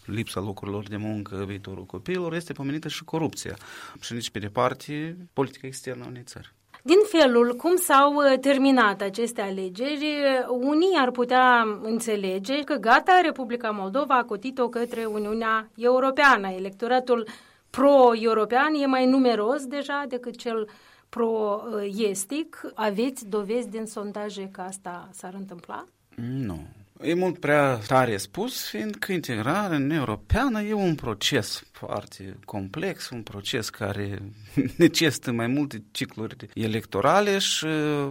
lipsa 0.05 0.41
locurilor 0.41 0.88
de 0.88 0.97
muncă, 0.97 1.45
viitorul 1.47 1.85
copiilor, 1.85 2.35
este 2.35 2.53
pomenită 2.53 2.88
și 2.88 3.05
corupția. 3.05 3.57
Și 4.00 4.12
nici 4.12 4.31
pe 4.31 4.38
departe, 4.38 5.17
politica 5.33 5.67
externă 5.67 6.05
a 6.05 6.09
unei 6.09 6.23
țări. 6.25 6.55
Din 6.83 6.99
felul 7.09 7.55
cum 7.57 7.76
s-au 7.76 8.15
uh, 8.15 8.38
terminat 8.41 9.00
aceste 9.00 9.41
alegeri, 9.41 10.07
unii 10.49 10.97
ar 10.97 11.11
putea 11.11 11.79
înțelege 11.83 12.61
că 12.65 12.75
gata, 12.75 13.21
Republica 13.23 13.71
Moldova 13.71 14.17
a 14.17 14.25
cotit-o 14.25 14.69
către 14.69 15.05
Uniunea 15.05 15.71
Europeană. 15.76 16.49
Electoratul 16.49 17.29
pro-european 17.71 18.75
e 18.75 18.87
mai 18.87 19.07
numeros 19.07 19.65
deja 19.65 20.05
decât 20.09 20.37
cel 20.37 20.69
pro-estic. 21.08 22.70
Aveți 22.75 23.28
dovezi 23.28 23.68
din 23.68 23.86
sondaje 23.86 24.48
că 24.52 24.60
asta 24.60 25.08
s-ar 25.12 25.34
întâmpla? 25.34 25.86
Nu. 26.14 26.66
E 27.02 27.14
mult 27.14 27.38
prea 27.38 27.76
tare 27.86 28.16
spus, 28.16 28.68
fiindcă 28.68 29.12
integrarea 29.12 29.76
în 29.76 29.90
europeană 29.90 30.62
e 30.62 30.72
un 30.72 30.94
proces 30.94 31.62
foarte 31.72 32.36
complex, 32.44 33.10
un 33.10 33.22
proces 33.22 33.68
care 33.70 34.22
necesită 34.76 35.32
mai 35.32 35.46
multe 35.46 35.82
cicluri 35.90 36.36
electorale 36.54 37.38
și 37.38 37.66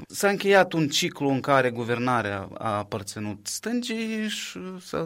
s-a 0.07 0.29
încheiat 0.29 0.73
un 0.73 0.87
ciclu 0.87 1.29
în 1.29 1.39
care 1.39 1.69
guvernarea 1.69 2.49
a 2.57 2.77
aparținut 2.77 3.47
stângii 3.47 4.27
și 4.27 4.59
s-a 4.79 5.05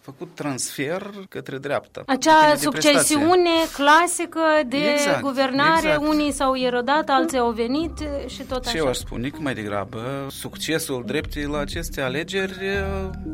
făcut 0.00 0.28
transfer 0.34 1.10
către 1.28 1.58
dreapta. 1.58 2.02
Acea 2.06 2.56
succesiune 2.56 3.50
clasică 3.72 4.40
de 4.66 4.76
exact, 4.76 5.20
guvernare, 5.20 5.88
exact. 5.88 6.06
unii 6.06 6.32
s-au 6.32 6.56
erodat, 6.56 7.08
alții 7.08 7.38
au 7.38 7.50
venit 7.50 7.98
și 8.26 8.42
tot 8.42 8.64
așa. 8.64 8.70
Ce 8.70 8.76
eu 8.76 8.86
aș 8.86 8.96
spune 8.96 9.28
că 9.28 9.38
mai 9.40 9.54
degrabă 9.54 10.26
succesul 10.30 11.02
dreptei 11.06 11.44
la 11.44 11.58
aceste 11.58 12.00
alegeri 12.00 12.58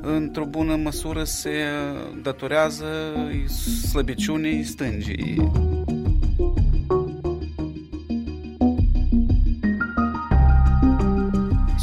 într-o 0.02 0.44
bună 0.44 0.76
măsură 0.76 1.24
se 1.24 1.52
datorează 2.22 2.86
slăbiciunii 3.90 4.64
stângii. 4.64 5.83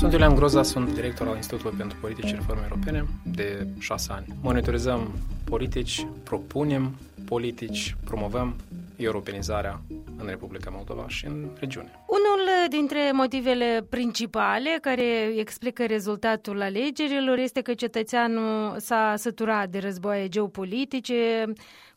Sunt 0.02 0.14
Iulian 0.14 0.36
Groza, 0.36 0.64
sunt 0.64 0.94
director 0.94 1.28
al 1.28 1.36
Institutului 1.36 1.78
pentru 1.78 1.98
Politici 2.02 2.26
și 2.26 2.36
Reforme 2.36 2.62
Europene 2.64 3.06
de 3.24 3.68
șase 3.80 4.12
ani. 4.12 4.26
Monitorizăm 4.42 5.12
politici, 5.44 6.08
propunem 6.24 6.96
politici, 7.26 7.96
promovăm 8.06 8.56
europenizarea 8.96 9.82
în 10.18 10.28
Republica 10.28 10.70
Moldova 10.74 11.06
și 11.08 11.26
în 11.26 11.50
regiune. 11.60 11.92
Unul 12.08 12.70
dintre 12.70 13.12
motivele 13.14 13.86
principale 13.90 14.78
care 14.82 15.04
explică 15.38 15.86
rezultatul 15.86 16.62
alegerilor 16.62 17.38
este 17.38 17.62
că 17.62 17.74
cetățeanul 17.74 18.80
s-a 18.80 19.14
săturat 19.18 19.70
de 19.70 19.80
războaie 19.80 20.28
geopolitice, 20.28 21.46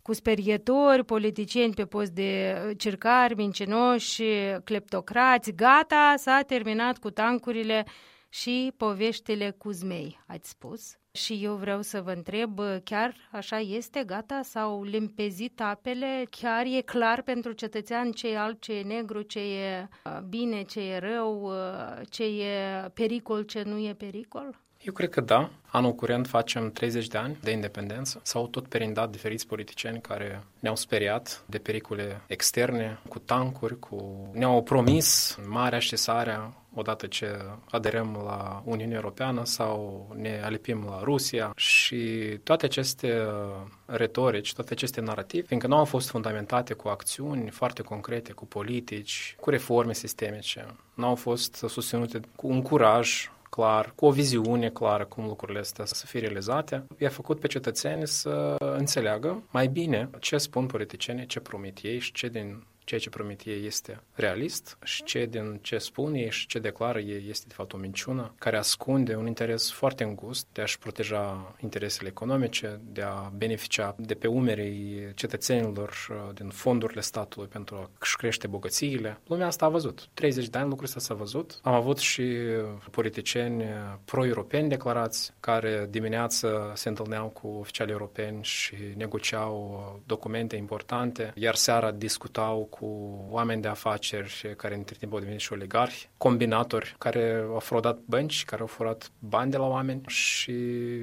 cu 0.05 0.13
sperietori, 0.13 1.05
politicieni 1.05 1.75
pe 1.75 1.85
post 1.85 2.11
de 2.11 2.55
circari, 2.79 3.35
mincinoși, 3.35 4.23
cleptocrați. 4.65 5.53
Gata, 5.53 6.15
s-a 6.17 6.41
terminat 6.47 6.99
cu 6.99 7.11
tancurile 7.11 7.85
și 8.29 8.73
poveștile 8.77 9.51
cu 9.51 9.71
zmei, 9.71 10.19
ați 10.27 10.49
spus. 10.49 10.97
Și 11.13 11.41
eu 11.43 11.55
vreau 11.55 11.83
să 11.83 12.01
vă 12.01 12.11
întreb, 12.11 12.61
chiar 12.85 13.15
așa 13.33 13.59
este, 13.59 14.05
gata, 14.07 14.41
s-au 14.43 14.83
limpezit 14.83 15.61
apele? 15.61 16.27
Chiar 16.31 16.67
e 16.67 16.81
clar 16.81 17.23
pentru 17.23 17.53
cetățean 17.53 18.11
ce 18.13 18.29
e 18.29 18.39
alb, 18.39 18.59
ce 18.59 18.73
e 18.73 18.83
negru, 18.83 19.23
ce 19.23 19.41
e 19.41 19.89
uh, 20.05 20.19
bine, 20.29 20.63
ce 20.63 20.81
e 20.81 20.99
rău, 20.99 21.43
uh, 21.43 22.01
ce 22.11 22.25
e 22.25 22.89
pericol, 22.95 23.43
ce 23.43 23.63
nu 23.63 23.79
e 23.79 23.95
pericol? 23.95 24.64
Eu 24.85 24.93
cred 24.93 25.09
că 25.09 25.21
da. 25.21 25.51
Anul 25.67 25.95
curent 25.95 26.27
facem 26.27 26.71
30 26.71 27.07
de 27.07 27.19
ani 27.19 27.39
de 27.43 27.51
independență. 27.51 28.21
S-au 28.23 28.47
tot 28.47 28.67
perindat 28.67 29.11
diferiți 29.11 29.47
politicieni 29.47 30.01
care 30.01 30.45
ne-au 30.59 30.77
speriat 30.77 31.45
de 31.47 31.59
pericole 31.59 32.21
externe, 32.27 32.99
cu 33.09 33.19
tancuri, 33.19 33.79
cu... 33.79 34.29
ne-au 34.33 34.63
promis 34.63 35.39
marea 35.49 35.79
așezarea 35.79 36.55
odată 36.75 37.07
ce 37.07 37.39
aderăm 37.71 38.23
la 38.25 38.63
Uniunea 38.65 38.97
Europeană 38.97 39.45
sau 39.45 40.09
ne 40.17 40.41
alipim 40.45 40.85
la 40.89 41.01
Rusia 41.03 41.53
și 41.57 41.99
toate 42.43 42.65
aceste 42.65 43.27
retorici, 43.87 44.55
toate 44.55 44.73
aceste 44.73 45.01
narrative, 45.01 45.47
fiindcă 45.47 45.69
nu 45.69 45.77
au 45.77 45.85
fost 45.85 46.09
fundamentate 46.09 46.75
cu 46.75 46.89
acțiuni 46.89 47.51
foarte 47.51 47.83
concrete, 47.83 48.33
cu 48.33 48.47
politici, 48.47 49.37
cu 49.41 49.51
reforme 49.51 49.93
sistemice, 49.93 50.67
nu 50.95 51.07
au 51.07 51.15
fost 51.15 51.55
susținute 51.55 52.21
cu 52.37 52.47
un 52.47 52.63
curaj 52.63 53.29
clar, 53.55 53.93
cu 53.95 54.07
o 54.07 54.11
viziune 54.11 54.71
clară 54.71 55.05
cum 55.05 55.25
lucrurile 55.25 55.59
astea 55.59 55.85
să 55.85 56.07
fie 56.07 56.21
realizate, 56.21 56.87
i-a 56.99 57.09
făcut 57.09 57.41
pe 57.41 57.47
cetățeni 57.47 58.07
să 58.07 58.57
înțeleagă 58.59 59.43
mai 59.51 59.67
bine 59.67 60.11
ce 60.21 60.39
spun 60.39 60.67
politicienii, 60.67 61.27
ce 61.27 61.41
promit 61.41 61.79
ei 61.83 61.99
și 61.99 62.13
ce 62.13 62.29
din 62.29 62.67
ceea 62.85 63.01
ce 63.01 63.11
promit 63.11 63.45
ei 63.45 63.67
este 63.67 64.01
realist 64.13 64.79
și 64.83 65.03
ce 65.03 65.27
din 65.27 65.59
ce 65.63 65.79
spun 65.79 66.15
ei 66.15 66.31
și 66.31 66.47
ce 66.47 66.59
declară 66.59 66.99
ei 66.99 67.27
este 67.29 67.45
de 67.49 67.55
fapt 67.55 67.73
o 67.73 67.77
minciună 67.77 68.35
care 68.39 68.57
ascunde 68.57 69.15
un 69.17 69.27
interes 69.27 69.73
foarte 69.73 70.05
îngust 70.05 70.47
de 70.53 70.63
a-și 70.63 70.79
proteja 70.79 71.55
interesele 71.61 72.09
economice, 72.09 72.81
de 72.83 73.03
a 73.03 73.33
beneficia 73.37 73.95
de 73.99 74.15
pe 74.15 74.27
umerii 74.27 75.13
cetățenilor 75.15 75.91
uh, 76.11 76.35
din 76.35 76.49
fondurile 76.49 77.01
statului 77.01 77.49
pentru 77.49 77.91
a-și 77.99 78.17
crește 78.17 78.47
bogățiile. 78.47 79.21
Lumea 79.27 79.47
asta 79.47 79.65
a 79.65 79.69
văzut. 79.69 80.09
30 80.15 80.49
de 80.49 80.59
ani 80.59 80.69
lucrul 80.69 80.87
ăsta 80.87 81.01
s-a 81.01 81.15
văzut. 81.15 81.59
Am 81.63 81.75
avut 81.75 81.99
și 81.99 82.33
politicieni 82.91 83.65
pro-europeni 84.05 84.69
declarați 84.69 85.33
care 85.41 85.87
dimineață 85.91 86.73
se 86.75 86.89
întâlneau 86.89 87.29
cu 87.29 87.49
oficiali 87.49 87.91
europeni 87.91 88.45
și 88.45 88.75
negociau 88.97 90.03
documente 90.07 90.57
importante, 90.57 91.33
iar 91.35 91.55
seara 91.55 91.91
discutau 91.91 92.65
cu 92.79 93.19
oameni 93.31 93.63
de 93.63 93.69
afaceri 93.69 94.55
care 94.57 94.75
între 94.75 94.97
timp 94.99 95.13
au 95.13 95.19
devenit 95.19 95.41
și 95.41 95.53
oligarhi, 95.53 96.09
combinatori 96.17 96.95
care 96.99 97.45
au 97.53 97.59
fraudat 97.59 97.99
bănci, 98.07 98.45
care 98.45 98.61
au 98.61 98.67
furat 98.67 99.11
bani 99.19 99.51
de 99.51 99.57
la 99.57 99.67
oameni 99.67 100.01
și 100.07 100.53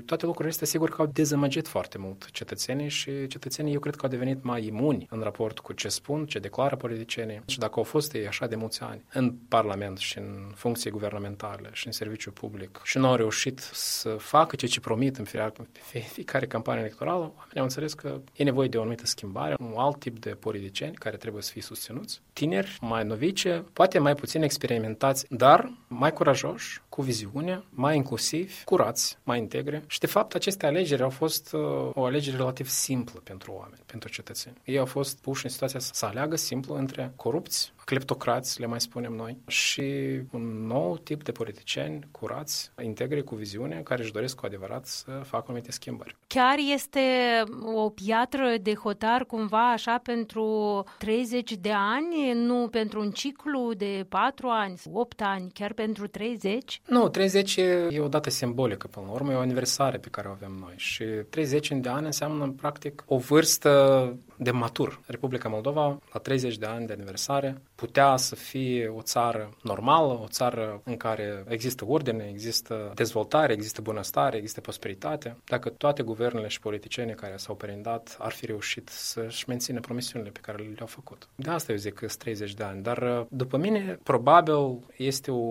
toate 0.06 0.26
lucrurile 0.26 0.52
astea 0.52 0.68
sigur 0.68 0.90
că 0.90 1.02
au 1.02 1.08
dezamăgit 1.08 1.68
foarte 1.68 1.98
mult 1.98 2.32
cetățenii 2.32 2.90
și 2.90 3.28
cetățenii 3.28 3.74
eu 3.74 3.80
cred 3.80 3.96
că 3.96 4.06
au 4.06 4.12
devenit 4.12 4.44
mai 4.44 4.66
imuni 4.66 5.08
în 5.10 5.20
raport 5.20 5.60
cu 5.60 5.74
ce 5.74 5.88
spun, 5.88 6.26
ce 6.26 6.40
declară 6.40 6.76
politicienii. 6.76 7.42
Și 7.46 7.60
dacă 7.60 7.74
au 7.76 7.84
fost 7.84 8.14
ei 8.14 8.28
așa 8.28 8.48
de 8.48 8.56
mulți 8.56 8.82
ani 8.82 9.06
în 9.14 9.32
Parlament 9.48 9.98
și 9.98 10.18
în 10.18 10.52
funcții 10.56 10.90
guvernamentale 10.92 11.70
și 11.72 11.86
în 11.86 11.92
serviciu 11.92 12.32
public 12.32 12.82
și 12.84 12.98
nu 12.98 13.08
au 13.08 13.16
reușit 13.16 13.60
să 13.74 14.10
facă 14.10 14.56
ceea 14.56 14.72
ce 14.72 14.80
promit 14.80 15.18
în 15.18 15.26
fiecare 16.14 16.48
campanie 16.48 16.82
electorală, 16.82 17.20
oamenii 17.20 17.58
au 17.58 17.64
înțeles 17.64 17.94
că 17.94 18.22
e 18.34 18.44
nevoie 18.44 18.68
de 18.68 18.78
o 18.78 18.82
anumită 18.82 19.06
schimbare, 19.06 19.56
un 19.60 19.74
alt 19.76 20.00
tip 20.00 20.20
de 20.20 20.30
politicieni 20.30 20.96
care 20.96 21.18
trebuie 21.18 21.42
să 21.42 21.52
fie 21.52 21.61
fi 21.62 21.68
susținuți, 21.68 22.22
tineri, 22.34 22.78
mai 22.82 23.04
novice, 23.04 23.66
poate 23.74 24.00
mai 24.00 24.16
puțin 24.16 24.42
experimentați, 24.42 25.26
dar 25.30 25.72
mai 25.88 26.14
curajoși, 26.14 26.82
cu 26.90 27.02
viziune, 27.02 27.64
mai 27.70 27.96
inclusivi, 27.96 28.64
curați, 28.64 29.18
mai 29.24 29.38
integre. 29.38 29.84
Și, 29.88 30.00
de 30.00 30.08
fapt, 30.08 30.36
aceste 30.36 30.66
alegeri 30.66 31.02
au 31.02 31.10
fost 31.10 31.54
uh, 31.54 31.60
o 31.94 32.06
alegere 32.06 32.38
relativ 32.38 32.68
simplă 32.68 33.20
pentru 33.24 33.52
oameni, 33.52 33.82
pentru 33.86 34.10
cetățeni. 34.10 34.56
Ei 34.64 34.78
au 34.78 34.86
fost 34.86 35.22
puși 35.22 35.46
în 35.46 35.52
situația 35.52 35.80
să 35.80 36.06
aleagă 36.06 36.36
simplu 36.36 36.76
între 36.76 37.14
corupți, 37.16 37.74
cleptocrați, 37.86 38.60
le 38.60 38.66
mai 38.66 38.82
spunem 38.82 39.14
noi, 39.14 39.38
și 39.48 40.20
un 40.32 40.66
nou 40.68 40.98
tip 40.98 41.24
de 41.24 41.32
politicieni 41.32 42.08
curați, 42.12 42.72
integri, 42.82 43.24
cu 43.24 43.36
viziune, 43.36 43.82
care 43.84 44.02
își 44.02 44.12
doresc 44.12 44.36
cu 44.36 44.46
adevărat 44.46 44.86
să 44.86 45.12
facă 45.24 45.46
anumite 45.48 45.72
schimbări. 45.72 46.16
Chiar 46.28 46.56
este 46.74 47.02
o 47.74 47.90
piatră 47.90 48.56
de 48.62 48.74
hotar 48.74 49.26
cumva 49.26 49.72
așa 49.72 50.00
pentru 50.04 50.84
30 50.98 51.52
de 51.54 51.72
ani, 51.74 52.34
nu 52.34 52.68
pentru 52.68 53.00
un 53.00 53.12
ciclu 53.12 53.74
de 53.74 54.06
4 54.10 54.48
ani, 54.48 54.80
8 54.92 55.22
ani, 55.22 55.52
chiar 55.54 55.74
pentru 55.74 56.08
30? 56.08 56.82
Nu, 56.88 57.10
30 57.10 57.56
e 57.56 58.00
o 58.00 58.08
dată 58.08 58.30
simbolică, 58.30 58.88
până 58.88 59.06
la 59.06 59.12
urmă, 59.12 59.32
e 59.32 59.36
o 59.36 59.40
aniversare 59.40 59.98
pe 59.98 60.10
care 60.10 60.28
o 60.28 60.32
avem 60.32 60.58
noi 60.60 60.74
și 60.76 61.04
30 61.30 61.72
de 61.72 61.90
ani 61.90 62.06
înseamnă, 62.06 62.54
practic, 62.58 63.04
o 63.06 63.18
vârstă 63.18 64.16
de 64.44 64.52
matur. 64.52 65.00
Republica 65.06 65.50
Moldova, 65.50 66.00
la 66.14 66.20
30 66.20 66.58
de 66.58 66.66
ani 66.66 66.86
de 66.86 66.94
aniversare, 66.94 67.62
putea 67.76 68.16
să 68.16 68.36
fie 68.36 68.88
o 68.88 69.02
țară 69.02 69.58
normală, 69.64 70.20
o 70.24 70.28
țară 70.28 70.82
în 70.84 70.98
care 70.98 71.44
există 71.48 71.86
ordine, 71.88 72.28
există 72.30 72.92
dezvoltare, 72.96 73.54
există 73.54 73.82
bunăstare, 73.82 74.38
există 74.38 74.62
prosperitate, 74.62 75.38
dacă 75.46 75.70
toate 75.70 76.04
guvernele 76.04 76.48
și 76.48 76.60
politicienii 76.60 77.16
care 77.16 77.38
s-au 77.38 77.56
perindat 77.56 78.16
ar 78.20 78.32
fi 78.32 78.46
reușit 78.46 78.90
să-și 78.90 79.46
mențină 79.48 79.80
promisiunile 79.80 80.32
pe 80.32 80.40
care 80.40 80.58
le-au 80.58 80.88
făcut. 80.88 81.28
De 81.36 81.50
asta 81.50 81.72
eu 81.72 81.78
zic 81.78 81.94
că 81.94 82.08
sunt 82.08 82.20
30 82.20 82.54
de 82.54 82.64
ani, 82.64 82.84
dar 82.84 83.26
după 83.30 83.58
mine 83.58 84.00
probabil 84.04 84.80
este 84.96 85.32
o, 85.32 85.44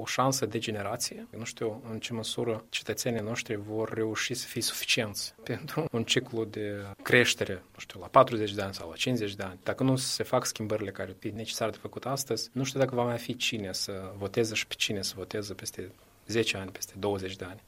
o 0.00 0.04
șansă 0.06 0.46
de 0.46 0.58
generație. 0.58 1.26
Nu 1.36 1.44
știu 1.44 1.82
în 1.90 1.98
ce 1.98 2.12
măsură 2.12 2.64
cetățenii 2.68 3.20
noștri 3.20 3.56
vor 3.56 3.92
reuși 3.94 4.34
să 4.34 4.46
fie 4.46 4.62
suficienți 4.62 5.34
pentru 5.50 5.84
un 5.92 6.04
ciclu 6.04 6.44
de 6.44 6.86
creștere, 7.02 7.52
nu 7.52 7.78
știu, 7.78 8.00
la 8.00 8.06
40 8.14 8.52
de 8.52 8.62
ani 8.62 8.74
sau 8.74 8.88
la 8.88 8.96
50 8.96 9.34
de 9.34 9.42
ani. 9.42 9.58
Dacă 9.62 9.82
nu 9.82 9.96
se 9.96 10.22
fac 10.22 10.44
schimbările 10.44 10.90
care 10.90 11.16
e 11.22 11.28
necesar 11.28 11.70
de 11.70 11.76
făcut 11.80 12.06
astăzi, 12.06 12.50
nu 12.52 12.64
știu 12.64 12.78
dacă 12.78 12.94
va 12.94 13.02
mai 13.02 13.18
fi 13.18 13.36
cine 13.36 13.72
să 13.72 14.12
voteze 14.16 14.54
și 14.54 14.66
pe 14.66 14.74
cine 14.76 15.02
să 15.02 15.14
voteze 15.16 15.54
peste 15.54 15.90
10 16.26 16.56
ani, 16.56 16.70
peste 16.70 16.92
20 16.98 17.36
de 17.36 17.44
ani. 17.44 17.62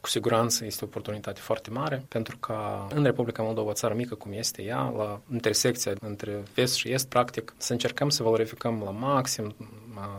Cu 0.00 0.08
siguranță 0.08 0.64
este 0.64 0.84
o 0.84 0.86
oportunitate 0.86 1.40
foarte 1.40 1.70
mare 1.70 2.04
pentru 2.08 2.36
ca 2.36 2.86
în 2.94 3.02
Republica 3.02 3.42
Moldova, 3.42 3.70
o 3.70 3.72
țară 3.72 3.94
mică 3.94 4.14
cum 4.14 4.32
este 4.32 4.62
ea, 4.62 4.92
la 4.96 5.20
intersecția 5.32 5.92
între 6.00 6.42
vest 6.54 6.74
și 6.74 6.88
est, 6.88 7.08
practic, 7.08 7.54
să 7.56 7.72
încercăm 7.72 8.08
să 8.08 8.22
valorificăm 8.22 8.82
la 8.84 8.90
maxim 8.90 9.54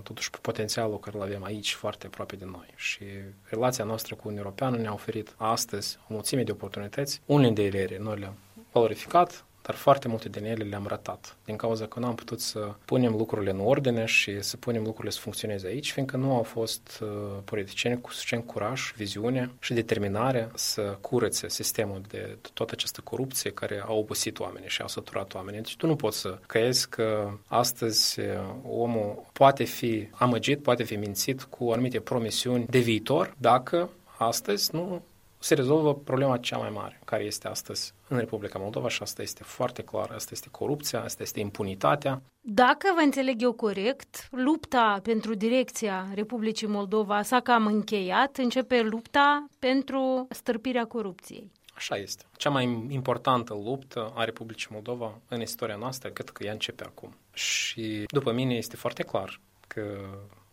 totuși 0.03 0.29
potențialul 0.41 0.99
care 0.99 1.17
îl 1.17 1.23
avem 1.23 1.43
aici 1.43 1.73
foarte 1.73 2.05
aproape 2.05 2.35
de 2.35 2.45
noi. 2.45 2.67
Și 2.75 3.03
relația 3.43 3.83
noastră 3.83 4.15
cu 4.15 4.21
Uniunea 4.23 4.43
Europeană 4.43 4.77
ne-a 4.77 4.93
oferit 4.93 5.33
astăzi 5.37 5.97
o 6.09 6.13
mulțime 6.13 6.43
de 6.43 6.51
oportunități. 6.51 7.21
Unele 7.25 7.51
dintre 7.51 7.79
ele 7.79 7.97
noi 7.97 8.19
le-am 8.19 8.37
valorificat, 8.71 9.45
dar 9.65 9.75
foarte 9.75 10.07
multe 10.07 10.29
din 10.29 10.45
ele 10.45 10.63
le-am 10.63 10.85
ratat, 10.87 11.37
din 11.45 11.55
cauza 11.55 11.85
că 11.85 11.99
nu 11.99 12.07
am 12.07 12.15
putut 12.15 12.39
să 12.39 12.73
punem 12.85 13.11
lucrurile 13.11 13.51
în 13.51 13.59
ordine 13.59 14.05
și 14.05 14.41
să 14.41 14.57
punem 14.57 14.83
lucrurile 14.83 15.11
să 15.11 15.19
funcționeze 15.19 15.67
aici, 15.67 15.91
fiindcă 15.91 16.17
nu 16.17 16.35
au 16.35 16.43
fost 16.43 16.99
uh, 17.01 17.07
politicieni 17.43 18.01
cu 18.01 18.11
suficient 18.11 18.45
curaj, 18.45 18.93
viziune 18.95 19.51
și 19.59 19.73
determinare 19.73 20.51
să 20.55 20.97
curățe 21.01 21.49
sistemul 21.49 22.01
de 22.07 22.37
toată 22.53 22.71
această 22.75 23.01
corupție 23.03 23.51
care 23.51 23.83
a 23.85 23.93
obosit 23.93 24.39
oamenii 24.39 24.69
și 24.69 24.81
a 24.81 24.87
săturat 24.87 25.33
oamenii. 25.33 25.61
Deci 25.61 25.75
tu 25.75 25.87
nu 25.87 25.95
poți 25.95 26.19
să 26.19 26.37
crezi 26.47 26.89
că 26.89 27.31
astăzi 27.47 28.19
uh, 28.19 28.25
omul 28.69 29.25
poate 29.33 29.63
fi 29.63 30.07
amăgit, 30.11 30.61
poate 30.61 30.83
fi 30.83 30.95
mințit 30.95 31.43
cu 31.43 31.69
anumite 31.71 31.99
promisiuni 31.99 32.65
de 32.69 32.79
viitor 32.79 33.33
dacă 33.37 33.89
astăzi 34.17 34.75
nu 34.75 35.01
se 35.43 35.53
rezolvă 35.53 35.95
problema 35.95 36.37
cea 36.37 36.57
mai 36.57 36.69
mare, 36.69 37.01
care 37.05 37.23
este 37.23 37.47
astăzi 37.47 37.93
în 38.07 38.17
Republica 38.17 38.59
Moldova 38.59 38.89
și 38.89 39.01
asta 39.01 39.21
este 39.21 39.43
foarte 39.43 39.83
clar, 39.83 40.11
asta 40.11 40.29
este 40.33 40.47
corupția, 40.51 41.03
asta 41.03 41.23
este 41.23 41.39
impunitatea. 41.39 42.21
Dacă 42.41 42.91
vă 42.95 43.01
înțeleg 43.01 43.41
eu 43.41 43.53
corect, 43.53 44.27
lupta 44.31 44.99
pentru 45.03 45.33
direcția 45.33 46.07
Republicii 46.13 46.67
Moldova 46.67 47.21
s-a 47.21 47.39
cam 47.39 47.65
încheiat, 47.65 48.37
începe 48.37 48.81
lupta 48.81 49.45
pentru 49.59 50.27
stârpirea 50.29 50.85
corupției. 50.85 51.51
Așa 51.75 51.95
este. 51.95 52.25
Cea 52.37 52.49
mai 52.49 52.87
importantă 52.89 53.53
luptă 53.53 54.11
a 54.15 54.23
Republicii 54.23 54.69
Moldova 54.71 55.19
în 55.27 55.41
istoria 55.41 55.75
noastră, 55.75 56.09
cred 56.09 56.29
că 56.29 56.43
ea 56.43 56.51
începe 56.51 56.83
acum. 56.83 57.15
Și 57.33 58.03
după 58.07 58.31
mine 58.31 58.53
este 58.53 58.75
foarte 58.75 59.03
clar 59.03 59.39
că 59.67 59.81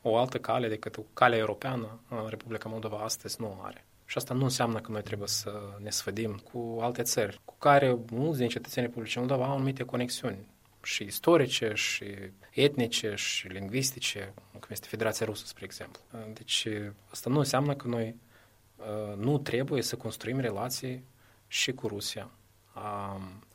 o 0.03 0.16
altă 0.16 0.38
cale 0.38 0.68
decât 0.68 0.96
o 0.96 1.03
cale 1.12 1.37
europeană 1.37 2.00
Republica 2.29 2.68
Moldova 2.68 2.96
astăzi 2.96 3.40
nu 3.40 3.57
o 3.59 3.62
are. 3.64 3.85
Și 4.11 4.16
asta 4.16 4.35
nu 4.35 4.44
înseamnă 4.44 4.81
că 4.81 4.90
noi 4.90 5.03
trebuie 5.03 5.29
să 5.29 5.79
ne 5.83 5.90
sfădim 5.90 6.42
cu 6.53 6.79
alte 6.81 7.03
țări, 7.03 7.40
cu 7.44 7.55
care 7.59 7.99
mulți 8.11 8.38
din 8.38 8.49
cetățenii 8.49 8.88
Republicii 8.88 9.18
Moldova 9.18 9.44
au 9.44 9.53
anumite 9.53 9.85
conexiuni 9.85 10.49
și 10.83 11.05
istorice, 11.05 11.73
și 11.75 12.05
etnice, 12.51 13.14
și 13.14 13.49
lingvistice, 13.49 14.33
cum 14.53 14.68
este 14.68 14.87
Federația 14.88 15.27
Rusă, 15.27 15.44
spre 15.46 15.64
exemplu. 15.64 16.03
Deci 16.33 16.68
asta 17.11 17.31
nu 17.31 17.38
înseamnă 17.38 17.75
că 17.75 17.88
noi 17.88 18.14
uh, 18.77 19.16
nu 19.16 19.38
trebuie 19.38 19.83
să 19.83 19.96
construim 19.96 20.38
relații 20.38 21.05
și 21.46 21.73
cu 21.73 21.88
Rusia. 21.88 22.31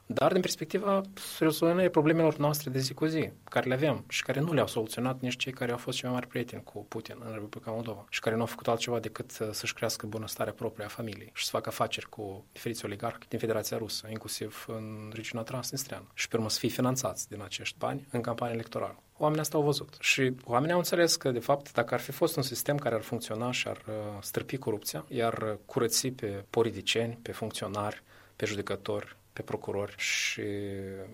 Dar 0.05 0.31
din 0.31 0.41
perspectiva 0.41 1.01
soluționării 1.13 1.89
problemelor 1.89 2.37
noastre 2.37 2.69
de 2.69 2.79
zi 2.79 2.93
cu 2.93 3.05
zi, 3.05 3.29
care 3.43 3.67
le 3.67 3.73
avem 3.73 4.03
și 4.07 4.23
care 4.23 4.39
nu 4.39 4.53
le-au 4.53 4.67
soluționat 4.67 5.19
nici 5.19 5.35
cei 5.35 5.51
care 5.51 5.71
au 5.71 5.77
fost 5.77 5.97
cei 5.97 6.09
mai 6.09 6.17
mari 6.17 6.31
prieteni 6.31 6.63
cu 6.63 6.85
Putin 6.87 7.15
în 7.25 7.33
Republica 7.33 7.71
Moldova 7.71 8.05
și 8.09 8.19
care 8.19 8.35
nu 8.35 8.41
au 8.41 8.47
făcut 8.47 8.67
altceva 8.67 8.99
decât 8.99 9.31
să-și 9.51 9.73
crească 9.73 10.05
bunăstarea 10.05 10.53
proprie 10.53 10.85
a 10.85 10.87
familiei 10.87 11.31
și 11.33 11.43
să 11.43 11.49
facă 11.51 11.69
afaceri 11.69 12.09
cu 12.09 12.45
diferiți 12.51 12.85
oligarhi 12.85 13.27
din 13.27 13.39
Federația 13.39 13.77
Rusă, 13.77 14.07
inclusiv 14.09 14.65
în 14.67 15.11
regiunea 15.13 15.45
transnistreană 15.45 16.07
și 16.13 16.27
pe 16.27 16.35
urmă 16.35 16.49
să 16.49 16.59
fie 16.59 16.69
finanțați 16.69 17.29
din 17.29 17.41
acești 17.41 17.75
bani 17.77 18.07
în 18.11 18.21
campanie 18.21 18.53
electorală. 18.53 18.99
Oamenii 19.17 19.41
asta 19.41 19.57
au 19.57 19.63
văzut. 19.63 19.95
Și 19.99 20.35
oamenii 20.43 20.73
au 20.73 20.77
înțeles 20.77 21.15
că, 21.15 21.31
de 21.31 21.39
fapt, 21.39 21.71
dacă 21.71 21.93
ar 21.93 21.99
fi 21.99 22.11
fost 22.11 22.35
un 22.35 22.43
sistem 22.43 22.77
care 22.77 22.95
ar 22.95 23.01
funcționa 23.01 23.51
și 23.51 23.67
ar 23.67 23.77
uh, 23.87 23.93
străpi 24.21 24.57
corupția, 24.57 25.05
iar 25.07 25.57
curăți 25.65 26.07
pe 26.07 26.45
politicieni, 26.49 27.19
pe 27.21 27.31
funcționari, 27.31 28.03
pe 28.35 28.45
judecători, 28.45 29.14
pe 29.35 29.41
procurori 29.41 29.95
și 29.97 30.41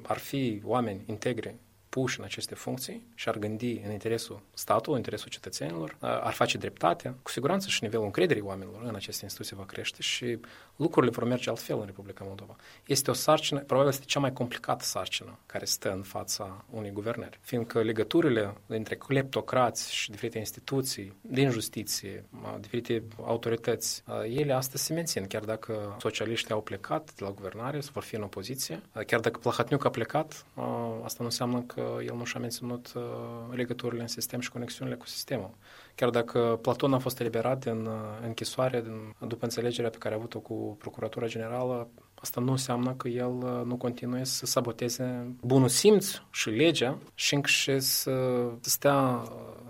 ar 0.02 0.18
fi 0.18 0.62
oameni 0.64 1.04
integri 1.06 1.56
puși 1.92 2.20
în 2.20 2.26
aceste 2.26 2.56
funcții 2.56 3.04
și 3.16 3.30
ar 3.30 3.38
gândi 3.38 3.82
în 3.86 3.92
interesul 3.92 4.42
statului, 4.54 4.92
în 4.92 4.98
interesul 4.98 5.30
cetățenilor, 5.30 5.98
ar 6.00 6.34
face 6.34 6.58
dreptate, 6.58 7.16
cu 7.24 7.30
siguranță 7.32 7.68
și 7.68 7.84
nivelul 7.84 8.06
încrederii 8.06 8.42
oamenilor 8.42 8.82
în 8.84 8.96
aceste 8.96 9.24
instituții 9.24 9.56
va 9.56 9.66
crește 9.66 10.02
și 10.02 10.40
lucrurile 10.76 11.12
vor 11.12 11.24
merge 11.24 11.50
altfel 11.50 11.80
în 11.80 11.86
Republica 11.86 12.24
Moldova. 12.28 12.56
Este 12.86 13.10
o 13.10 13.14
sarcină, 13.14 13.60
probabil 13.60 13.92
este 13.92 14.06
cea 14.06 14.20
mai 14.20 14.34
complicată 14.34 14.84
sarcină 14.84 15.38
care 15.46 15.66
stă 15.66 15.92
în 15.92 16.02
fața 16.02 16.66
unui 16.70 16.92
guvernări, 16.92 17.40
fiindcă 17.42 17.82
legăturile 17.82 18.54
între 18.68 18.96
cleptocrați 18.96 19.94
și 19.94 20.12
diferite 20.12 20.38
instituții 20.38 21.14
din 21.22 21.50
justiție, 21.50 22.26
diferite 22.60 23.04
autorități, 23.26 24.04
ele 24.24 24.54
astăzi 24.54 24.84
se 24.84 24.94
mențin, 24.94 25.28
chiar 25.28 25.44
dacă 25.44 25.96
socialiștii 26.00 26.54
au 26.54 26.62
plecat 26.62 27.14
de 27.16 27.24
la 27.24 27.32
guvernare, 27.32 27.82
să 27.82 27.90
vor 27.94 28.04
fi 28.04 28.16
în 28.16 28.22
opoziție, 28.22 28.82
chiar 29.08 29.20
dacă 29.20 29.40
Plahatniuc 29.40 29.86
a 29.86 29.90
plecat, 29.90 30.46
asta 31.04 31.18
nu 31.20 31.26
înseamnă 31.26 31.60
că 31.62 31.81
el 32.06 32.16
nu 32.16 32.24
și-a 32.24 32.40
menținut 32.40 32.94
legăturile 33.52 34.02
în 34.02 34.08
sistem 34.08 34.40
și 34.40 34.52
conexiunile 34.52 34.98
cu 34.98 35.08
sistemul. 35.08 35.54
Chiar 35.96 36.10
dacă 36.10 36.60
Platon 36.62 36.94
a 36.94 37.00
fost 37.00 37.20
eliberat 37.20 37.64
din 37.64 37.88
închisoare 38.24 38.82
din, 38.82 39.16
după 39.28 39.44
înțelegerea 39.44 39.90
pe 39.90 39.98
care 39.98 40.14
a 40.14 40.18
avut-o 40.18 40.40
cu 40.40 40.76
Procuratura 40.80 41.28
Generală, 41.28 41.90
asta 42.22 42.42
nu 42.42 42.52
înseamnă 42.52 42.94
că 42.94 43.08
el 43.08 43.32
nu 43.66 43.76
continuă 43.76 44.24
să 44.24 44.46
saboteze 44.46 45.36
bunul 45.42 45.68
simț 45.68 46.22
și 46.32 46.50
legea 46.50 46.98
și 47.16 47.34
încă 47.34 47.48
și 47.48 47.80
să 47.80 48.12
stea 48.62 49.24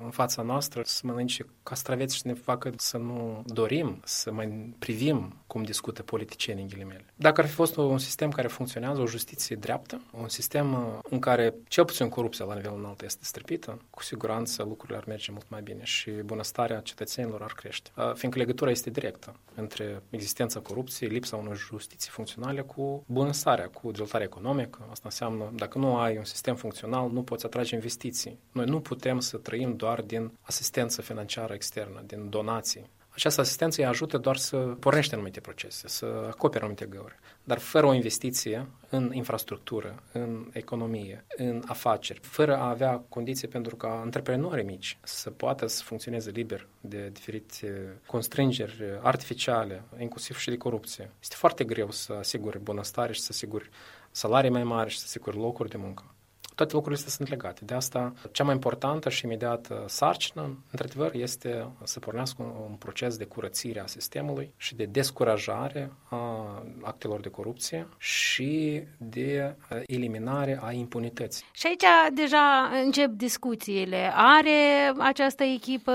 în 0.04 0.10
fața 0.10 0.42
noastră, 0.42 0.82
să 0.86 1.02
mănânce 1.04 1.46
castraveți 1.64 2.16
și 2.16 2.22
să 2.22 2.28
ne 2.28 2.34
facă 2.34 2.72
să 2.78 2.98
nu 2.98 3.44
dorim, 3.46 4.02
să 4.04 4.32
mai 4.32 4.74
privim 4.80 5.36
cum 5.48 5.64
discută 5.64 6.04
politicienii 6.04 6.64
în 6.64 6.70
ghilimele. 6.70 7.06
Dacă 7.16 7.42
ar 7.42 7.48
fi 7.48 7.54
fost 7.54 7.76
un 7.76 7.98
sistem 7.98 8.30
care 8.30 8.48
funcționează, 8.48 9.02
o 9.02 9.08
justiție 9.08 9.56
dreaptă, 9.56 10.02
un 10.12 10.30
sistem 10.30 10.74
uh, 10.74 11.00
în 11.10 11.20
care 11.20 11.54
cel 11.68 11.86
puțin 11.86 12.10
corupția 12.10 12.46
la 12.46 12.56
nivel 12.56 12.74
înalt 12.78 13.02
este 13.02 13.24
străpită, 13.24 13.82
cu 13.90 14.04
siguranță 14.04 14.64
lucrurile 14.64 14.98
ar 14.98 15.04
merge 15.08 15.32
mult 15.32 15.46
mai 15.50 15.62
bine 15.62 15.84
și 15.84 16.12
bunăstarea 16.12 16.80
cetățenilor 16.80 17.42
ar 17.42 17.54
crește. 17.54 17.90
Uh, 17.96 18.14
fiindcă 18.14 18.40
legătura 18.40 18.72
este 18.72 18.90
directă 18.90 19.36
între 19.56 20.04
existența 20.10 20.60
corupției, 20.60 21.10
lipsa 21.10 21.36
unei 21.36 21.56
justiții 21.56 22.10
funcționale 22.10 22.40
cu 22.66 23.04
bunăstarea, 23.08 23.68
cu 23.70 23.90
dezvoltarea 23.90 24.26
economică. 24.26 24.88
Asta 24.90 25.04
înseamnă, 25.06 25.52
dacă 25.56 25.78
nu 25.78 25.98
ai 25.98 26.18
un 26.18 26.24
sistem 26.24 26.56
funcțional, 26.56 27.10
nu 27.10 27.24
poți 27.24 27.46
atrage 27.46 27.76
investiții. 27.76 28.40
Noi 28.52 28.66
nu 28.66 28.80
putem 28.80 29.20
să 29.20 29.38
trăim 29.38 29.76
doar 29.76 30.02
din 30.02 30.32
asistență 30.42 31.02
financiară 31.02 31.54
externă, 31.54 32.04
din 32.06 32.30
donații. 32.30 32.90
Această 33.22 33.42
asistență 33.42 33.82
îi 33.82 33.88
ajută 33.88 34.18
doar 34.18 34.36
să 34.36 34.58
pornește 34.58 35.16
anumite 35.16 35.40
procese, 35.40 35.88
să 35.88 36.06
acopere 36.28 36.64
anumite 36.64 36.86
găuri. 36.86 37.16
Dar 37.44 37.58
fără 37.60 37.86
o 37.86 37.94
investiție 37.94 38.68
în 38.90 39.12
infrastructură, 39.14 40.04
în 40.12 40.50
economie, 40.54 41.26
în 41.38 41.64
afaceri, 41.66 42.20
fără 42.20 42.58
a 42.58 42.70
avea 42.70 43.04
condiții 43.10 43.48
pentru 43.48 43.76
ca 43.76 44.00
antreprenorii 44.04 44.64
mici 44.64 44.98
să 45.04 45.30
poată 45.30 45.68
să 45.68 45.84
funcționeze 45.84 46.30
liber 46.30 46.68
de 46.80 47.10
diferite 47.14 48.00
constrângeri 48.06 48.84
artificiale, 49.02 49.84
inclusiv 50.00 50.38
și 50.38 50.50
de 50.50 50.58
corupție, 50.58 51.12
este 51.22 51.36
foarte 51.36 51.64
greu 51.64 51.92
să 51.92 52.14
asiguri 52.14 52.60
bunăstare 52.60 53.14
și 53.14 53.22
să 53.22 53.28
asiguri 53.32 53.70
salarii 54.12 54.50
mai 54.50 54.64
mari 54.64 54.90
și 54.90 54.98
să 54.98 55.04
asiguri 55.08 55.38
locuri 55.38 55.70
de 55.70 55.78
muncă 55.78 56.16
toate 56.56 56.74
lucrurile 56.74 56.96
astea 56.96 57.16
sunt 57.18 57.30
legate. 57.30 57.66
De 57.66 57.74
asta, 57.74 58.14
cea 58.32 58.44
mai 58.44 58.54
importantă 58.54 59.10
și 59.10 59.26
imediată 59.26 59.84
sarcină, 59.88 60.58
într-adevăr, 60.72 61.14
este 61.14 61.68
să 61.84 62.00
pornească 62.00 62.44
un, 62.44 62.52
un 62.70 62.76
proces 62.76 63.18
de 63.18 63.26
curățire 63.26 63.80
a 63.80 63.86
sistemului 63.86 64.54
și 64.58 64.76
de 64.76 64.86
descurajare 64.86 65.92
a 66.10 66.64
actelor 66.82 67.20
de 67.20 67.30
corupție 67.30 67.88
și 67.98 68.84
de 68.98 69.56
eliminare 69.86 70.60
a 70.62 70.72
impunității. 70.72 71.46
Și 71.52 71.68
aici 71.68 72.14
deja 72.14 72.72
încep 72.84 73.10
discuțiile. 73.10 74.12
Are 74.16 74.94
această 74.98 75.44
echipă 75.44 75.92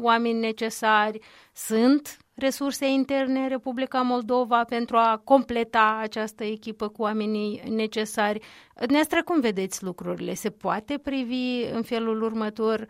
oameni 0.00 0.38
necesari? 0.38 1.20
Sunt 1.52 2.18
resurse 2.38 2.88
interne 2.88 3.40
în 3.40 3.48
Republica 3.48 4.00
Moldova 4.00 4.64
pentru 4.64 4.96
a 4.96 5.20
completa 5.24 5.98
această 6.02 6.44
echipă 6.44 6.88
cu 6.88 7.02
oamenii 7.02 7.62
necesari. 7.68 8.40
Dumneavoastră, 8.74 9.22
cum 9.22 9.40
vedeți 9.40 9.84
lucrurile? 9.84 10.34
Se 10.34 10.50
poate 10.50 10.98
privi 10.98 11.62
în 11.72 11.82
felul 11.82 12.22
următor 12.22 12.86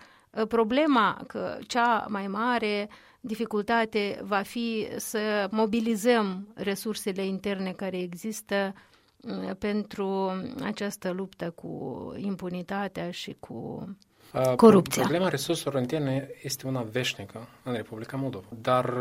problema 0.49 1.23
că 1.27 1.59
cea 1.67 2.07
mai 2.09 2.27
mare 2.27 2.89
dificultate 3.21 4.21
va 4.23 4.43
fi 4.43 4.89
să 4.97 5.49
mobilizăm 5.51 6.49
resursele 6.55 7.25
interne 7.27 7.73
care 7.73 7.99
există 7.99 8.73
uh, 9.21 9.51
pentru 9.59 10.33
această 10.63 11.11
luptă 11.11 11.51
cu 11.51 12.13
impunitatea 12.17 13.11
și 13.11 13.37
cu 13.41 13.89
corupția. 14.57 15.03
Problema 15.03 15.29
resurselor 15.29 15.81
interne 15.81 16.29
este 16.43 16.67
una 16.67 16.83
veșnică 16.83 17.49
în 17.63 17.73
Republica 17.73 18.17
Moldova. 18.17 18.47
Dar 18.63 18.95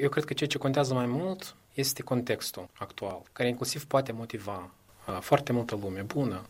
eu 0.00 0.08
cred 0.08 0.24
că 0.24 0.32
ceea 0.32 0.48
ce 0.48 0.58
contează 0.58 0.94
mai 0.94 1.06
mult 1.06 1.56
este 1.72 2.02
contextul 2.02 2.68
actual, 2.78 3.22
care 3.32 3.48
inclusiv 3.48 3.84
poate 3.86 4.12
motiva 4.12 4.70
foarte 5.20 5.52
multă 5.52 5.78
lume 5.82 6.00
bună 6.00 6.42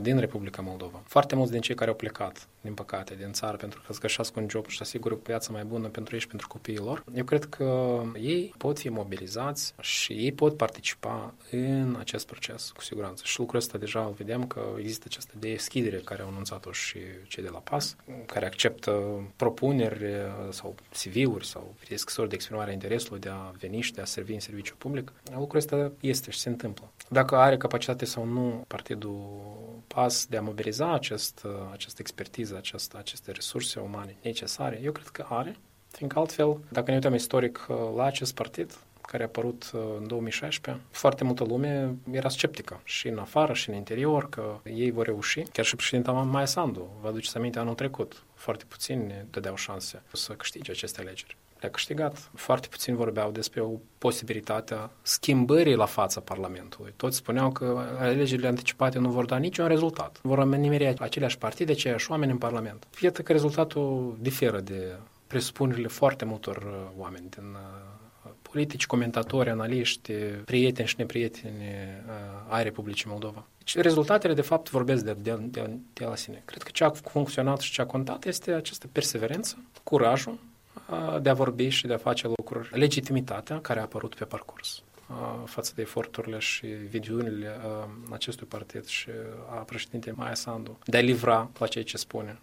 din 0.00 0.18
Republica 0.18 0.62
Moldova. 0.62 1.02
Foarte 1.06 1.34
mulți 1.34 1.52
din 1.52 1.60
cei 1.60 1.74
care 1.74 1.90
au 1.90 1.96
plecat, 1.96 2.48
din 2.60 2.74
păcate, 2.74 3.14
din 3.14 3.32
țară 3.32 3.56
pentru 3.56 3.80
că 3.80 3.86
îți 3.88 4.00
găsească 4.00 4.40
un 4.40 4.48
job 4.48 4.66
și 4.66 4.78
asigură 4.80 5.14
o 5.14 5.18
viață 5.24 5.52
mai 5.52 5.64
bună 5.64 5.88
pentru 5.88 6.14
ei 6.14 6.20
și 6.20 6.26
pentru 6.26 6.48
copiii 6.48 6.76
lor, 6.76 7.04
eu 7.14 7.24
cred 7.24 7.44
că 7.44 8.00
ei 8.20 8.54
pot 8.58 8.78
fi 8.78 8.88
mobilizați 8.88 9.74
și 9.80 10.12
ei 10.12 10.32
pot 10.32 10.56
participa 10.56 11.34
în 11.50 11.96
acest 11.98 12.26
proces, 12.26 12.70
cu 12.70 12.82
siguranță. 12.82 13.22
Și 13.26 13.38
lucrul 13.38 13.58
ăsta 13.58 13.78
deja 13.78 14.04
îl 14.04 14.12
vedem 14.12 14.46
că 14.46 14.60
există 14.78 15.04
această 15.06 15.32
deschidere 15.38 15.96
care 15.96 16.22
au 16.22 16.28
anunțat-o 16.28 16.72
și 16.72 16.98
cei 17.28 17.42
de 17.42 17.48
la 17.48 17.58
PAS, 17.58 17.96
care 18.26 18.46
acceptă 18.46 19.22
propuneri 19.36 20.04
sau 20.50 20.74
CV-uri 20.90 21.46
sau 21.46 21.74
scrisori 21.94 22.28
de 22.28 22.34
exprimare 22.34 22.70
a 22.70 22.72
interesului 22.72 23.20
de 23.20 23.28
a 23.28 23.52
veni 23.58 23.80
și 23.80 23.92
de 23.92 24.00
a 24.00 24.04
servi 24.04 24.32
în 24.32 24.40
serviciu 24.40 24.74
public. 24.78 25.12
Lucrul 25.34 25.58
ăsta 25.58 25.92
este 26.00 26.30
și 26.30 26.38
se 26.38 26.48
întâmplă. 26.48 26.92
Dacă 27.08 27.36
are 27.36 27.56
capacitate 27.56 28.04
sau 28.04 28.24
nu 28.24 28.64
partidul 28.66 29.63
pas 29.94 30.26
de 30.26 30.36
a 30.36 30.40
mobiliza 30.40 30.92
acest, 30.92 31.46
această 31.72 32.00
expertiză, 32.00 32.56
acest, 32.56 32.94
aceste 32.94 33.30
resurse 33.30 33.80
umane 33.80 34.16
necesare, 34.22 34.80
eu 34.82 34.92
cred 34.92 35.06
că 35.06 35.26
are, 35.28 35.56
fiindcă 35.90 36.18
altfel, 36.18 36.58
dacă 36.68 36.90
ne 36.90 36.96
uităm 36.96 37.14
istoric 37.14 37.66
la 37.96 38.04
acest 38.04 38.34
partid, 38.34 38.78
care 39.00 39.22
a 39.22 39.26
apărut 39.26 39.70
în 39.98 40.06
2016, 40.06 40.84
foarte 40.90 41.24
multă 41.24 41.44
lume 41.44 41.94
era 42.10 42.28
sceptică. 42.28 42.80
Și 42.84 43.08
în 43.08 43.18
afară 43.18 43.52
și 43.52 43.68
în 43.68 43.74
interior 43.74 44.28
că 44.28 44.60
ei 44.64 44.90
vor 44.90 45.06
reuși. 45.06 45.42
Chiar 45.42 45.64
și 45.64 45.76
președinta 45.76 46.12
Maia 46.12 46.46
Sandu, 46.46 46.88
vă 47.00 47.08
aduceți 47.08 47.36
aminte, 47.36 47.58
anul 47.58 47.74
trecut, 47.74 48.22
foarte 48.34 48.64
puțin 48.68 49.06
ne 49.06 49.24
dădeau 49.30 49.56
șanse 49.56 50.02
să 50.12 50.32
câștige 50.32 50.70
aceste 50.70 51.00
alegeri 51.00 51.36
le-a 51.64 51.72
câștigat. 51.72 52.30
Foarte 52.34 52.68
puțin 52.70 52.96
vorbeau 52.96 53.30
despre 53.30 53.60
o 53.60 53.70
posibilitate 53.98 54.74
a 54.74 54.90
schimbării 55.02 55.74
la 55.74 55.86
fața 55.86 56.20
Parlamentului. 56.20 56.92
Toți 56.96 57.16
spuneau 57.16 57.50
că 57.52 57.86
alegerile 57.98 58.48
anticipate 58.48 58.98
nu 58.98 59.10
vor 59.10 59.24
da 59.24 59.36
niciun 59.36 59.66
rezultat. 59.66 60.18
Vor 60.22 60.44
nimeri 60.44 60.86
aceleași 60.98 61.38
partide, 61.38 61.72
aceiași 61.72 62.10
oameni 62.10 62.30
în 62.30 62.38
Parlament. 62.38 62.86
Iată 63.00 63.22
că 63.22 63.32
rezultatul 63.32 64.16
diferă 64.20 64.60
de 64.60 64.96
presupunerile 65.26 65.88
foarte 65.88 66.24
multor 66.24 66.56
uh, 66.56 67.02
oameni 67.02 67.26
din 67.28 67.42
uh, 67.42 68.30
politici, 68.42 68.86
comentatori, 68.86 69.50
analiști, 69.50 70.12
prieteni 70.44 70.88
și 70.88 70.94
neprieteni 70.98 71.54
uh, 71.58 72.54
ai 72.54 72.62
Republicii 72.62 73.10
Moldova. 73.10 73.46
Deci 73.58 73.76
rezultatele, 73.76 74.34
de 74.34 74.40
fapt, 74.40 74.70
vorbesc 74.70 75.04
de, 75.04 75.16
de, 75.22 75.38
de, 75.40 75.70
de 75.92 76.04
la 76.04 76.16
sine. 76.16 76.42
Cred 76.44 76.62
că 76.62 76.70
ce 76.72 76.84
a 76.84 76.90
funcționat 76.90 77.60
și 77.60 77.72
ce 77.72 77.80
a 77.80 77.86
contat 77.86 78.24
este 78.24 78.52
această 78.52 78.86
perseverență, 78.92 79.56
curajul, 79.82 80.38
de 81.20 81.28
a 81.28 81.34
vorbi 81.34 81.68
și 81.68 81.86
de 81.86 81.92
a 81.92 81.98
face 81.98 82.26
lucruri, 82.36 82.78
legitimitatea 82.78 83.60
care 83.60 83.78
a 83.78 83.82
apărut 83.82 84.14
pe 84.14 84.24
parcurs 84.24 84.82
față 85.44 85.72
de 85.74 85.80
eforturile 85.80 86.38
și 86.38 86.66
viziunile 86.66 87.56
acestui 88.10 88.46
partid 88.46 88.84
și 88.84 89.08
a 89.50 89.54
președintei 89.54 90.12
Maia 90.16 90.34
Sandu 90.34 90.78
de 90.84 90.96
a 90.96 91.00
livra 91.00 91.50
la 91.58 91.66
ceea 91.66 91.84
ce 91.84 91.96
spune 91.96 92.38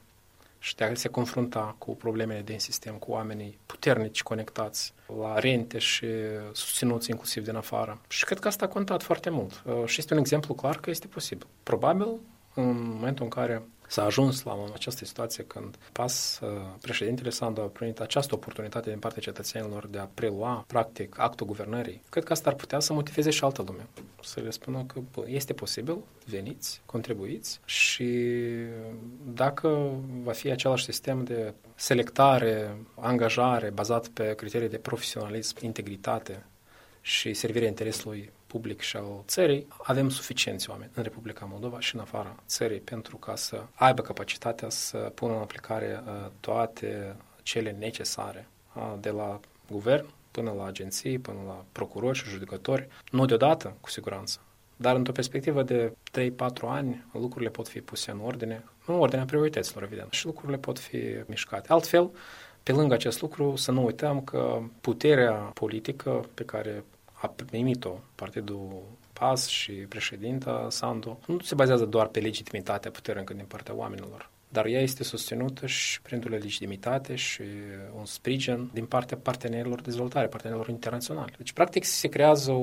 și 0.63 0.75
de 0.75 0.83
a 0.83 0.93
se 0.93 1.07
confrunta 1.07 1.75
cu 1.77 1.95
problemele 1.95 2.41
din 2.41 2.59
sistem, 2.59 2.95
cu 2.95 3.11
oamenii 3.11 3.57
puternici 3.65 4.23
conectați 4.23 4.93
la 5.19 5.39
rente 5.39 5.77
și 5.77 6.05
susținuți 6.51 7.09
inclusiv 7.09 7.43
din 7.43 7.55
afară. 7.55 8.01
Și 8.07 8.25
cred 8.25 8.39
că 8.39 8.47
asta 8.47 8.65
a 8.65 8.67
contat 8.67 9.03
foarte 9.03 9.29
mult. 9.29 9.63
Uh, 9.65 9.85
și 9.85 9.99
este 9.99 10.13
un 10.13 10.19
exemplu 10.19 10.53
clar 10.53 10.77
că 10.77 10.89
este 10.89 11.07
posibil. 11.07 11.47
Probabil, 11.63 12.07
în 12.53 12.89
momentul 12.93 13.23
în 13.23 13.29
care 13.29 13.61
s-a 13.91 14.03
ajuns 14.03 14.43
la 14.43 14.63
această 14.73 15.05
situație 15.05 15.43
când 15.43 15.75
PAS, 15.91 16.39
uh, 16.43 16.49
președintele 16.81 17.29
Sandu 17.29 17.61
a 17.61 17.65
primit 17.65 17.99
această 17.99 18.35
oportunitate 18.35 18.89
din 18.89 18.99
partea 18.99 19.21
cetățenilor 19.21 19.87
de 19.87 19.97
a 19.97 20.09
prelua, 20.13 20.63
practic, 20.67 21.19
actul 21.19 21.45
guvernării. 21.45 22.01
Cred 22.09 22.23
că 22.23 22.31
asta 22.31 22.49
ar 22.49 22.55
putea 22.55 22.79
să 22.79 22.93
motiveze 22.93 23.29
și 23.29 23.43
altă 23.43 23.63
lume. 23.67 23.87
Să 24.23 24.39
le 24.39 24.49
spună 24.49 24.83
că 24.83 24.99
bă, 25.11 25.23
este 25.27 25.53
posibil, 25.53 25.97
veniți, 26.25 26.81
contribuiți 26.85 27.59
și 27.65 28.09
dacă 29.33 29.91
va 30.23 30.31
fi 30.31 30.51
același 30.51 30.83
sistem 30.83 31.23
de 31.23 31.53
selectare, 31.75 32.77
angajare 32.95 33.69
bazat 33.69 34.07
pe 34.07 34.33
criterii 34.35 34.69
de 34.69 34.77
profesionalism, 34.77 35.57
integritate 35.61 36.45
și 37.01 37.33
servirea 37.33 37.67
interesului 37.67 38.31
public 38.51 38.81
și 38.81 38.95
al 38.95 39.23
țării, 39.27 39.67
avem 39.83 40.09
suficienți 40.09 40.69
oameni 40.69 40.91
în 40.93 41.03
Republica 41.03 41.47
Moldova 41.51 41.79
și 41.79 41.95
în 41.95 42.01
afara 42.01 42.35
țării 42.47 42.79
pentru 42.79 43.17
ca 43.17 43.35
să 43.35 43.63
aibă 43.73 44.01
capacitatea 44.01 44.69
să 44.69 44.97
pună 44.97 45.33
în 45.33 45.39
aplicare 45.39 46.03
uh, 46.05 46.27
toate 46.39 47.15
cele 47.43 47.75
necesare, 47.79 48.47
uh, 48.75 48.93
de 48.99 49.09
la 49.09 49.39
guvern 49.69 50.05
până 50.31 50.51
la 50.57 50.65
agenții, 50.65 51.19
până 51.19 51.37
la 51.47 51.65
procurori 51.71 52.17
și 52.17 52.29
judecători, 52.29 52.87
nu 53.11 53.25
deodată, 53.25 53.75
cu 53.81 53.89
siguranță, 53.89 54.39
dar 54.75 54.95
într-o 54.95 55.11
perspectivă 55.11 55.63
de 55.63 55.93
3-4 56.11 56.33
ani, 56.61 57.05
lucrurile 57.13 57.49
pot 57.49 57.67
fi 57.67 57.81
puse 57.81 58.11
în 58.11 58.19
ordine, 58.19 58.63
în 58.85 58.95
ordinea 58.95 59.25
priorităților, 59.25 59.83
evident, 59.83 60.11
și 60.11 60.25
lucrurile 60.25 60.57
pot 60.57 60.79
fi 60.79 60.99
mișcate. 61.25 61.71
Altfel, 61.71 62.09
pe 62.63 62.71
lângă 62.71 62.93
acest 62.93 63.21
lucru, 63.21 63.55
să 63.55 63.71
nu 63.71 63.85
uităm 63.85 64.21
că 64.21 64.59
puterea 64.81 65.31
politică 65.33 66.25
pe 66.33 66.43
care 66.43 66.83
a 67.21 67.27
primit-o 67.27 67.99
partidul 68.15 68.81
PAS 69.13 69.47
și 69.47 69.71
președinta 69.71 70.67
Sandu 70.69 71.19
nu 71.27 71.39
se 71.39 71.55
bazează 71.55 71.85
doar 71.85 72.07
pe 72.07 72.19
legitimitatea 72.19 72.91
puternică 72.91 73.33
din 73.33 73.45
partea 73.47 73.75
oamenilor, 73.75 74.29
dar 74.49 74.65
ea 74.65 74.81
este 74.81 75.03
susținută 75.03 75.65
și 75.65 76.01
printr-o 76.01 76.29
legitimitate 76.29 77.15
și 77.15 77.41
un 77.97 78.05
sprijin 78.05 78.69
din 78.73 78.85
partea 78.85 79.17
partenerilor 79.17 79.75
de 79.75 79.81
dezvoltare, 79.85 80.27
partenerilor 80.27 80.69
internaționali. 80.69 81.33
Deci, 81.37 81.53
practic, 81.53 81.83
se 81.83 82.07
creează 82.07 82.51
o, 82.51 82.55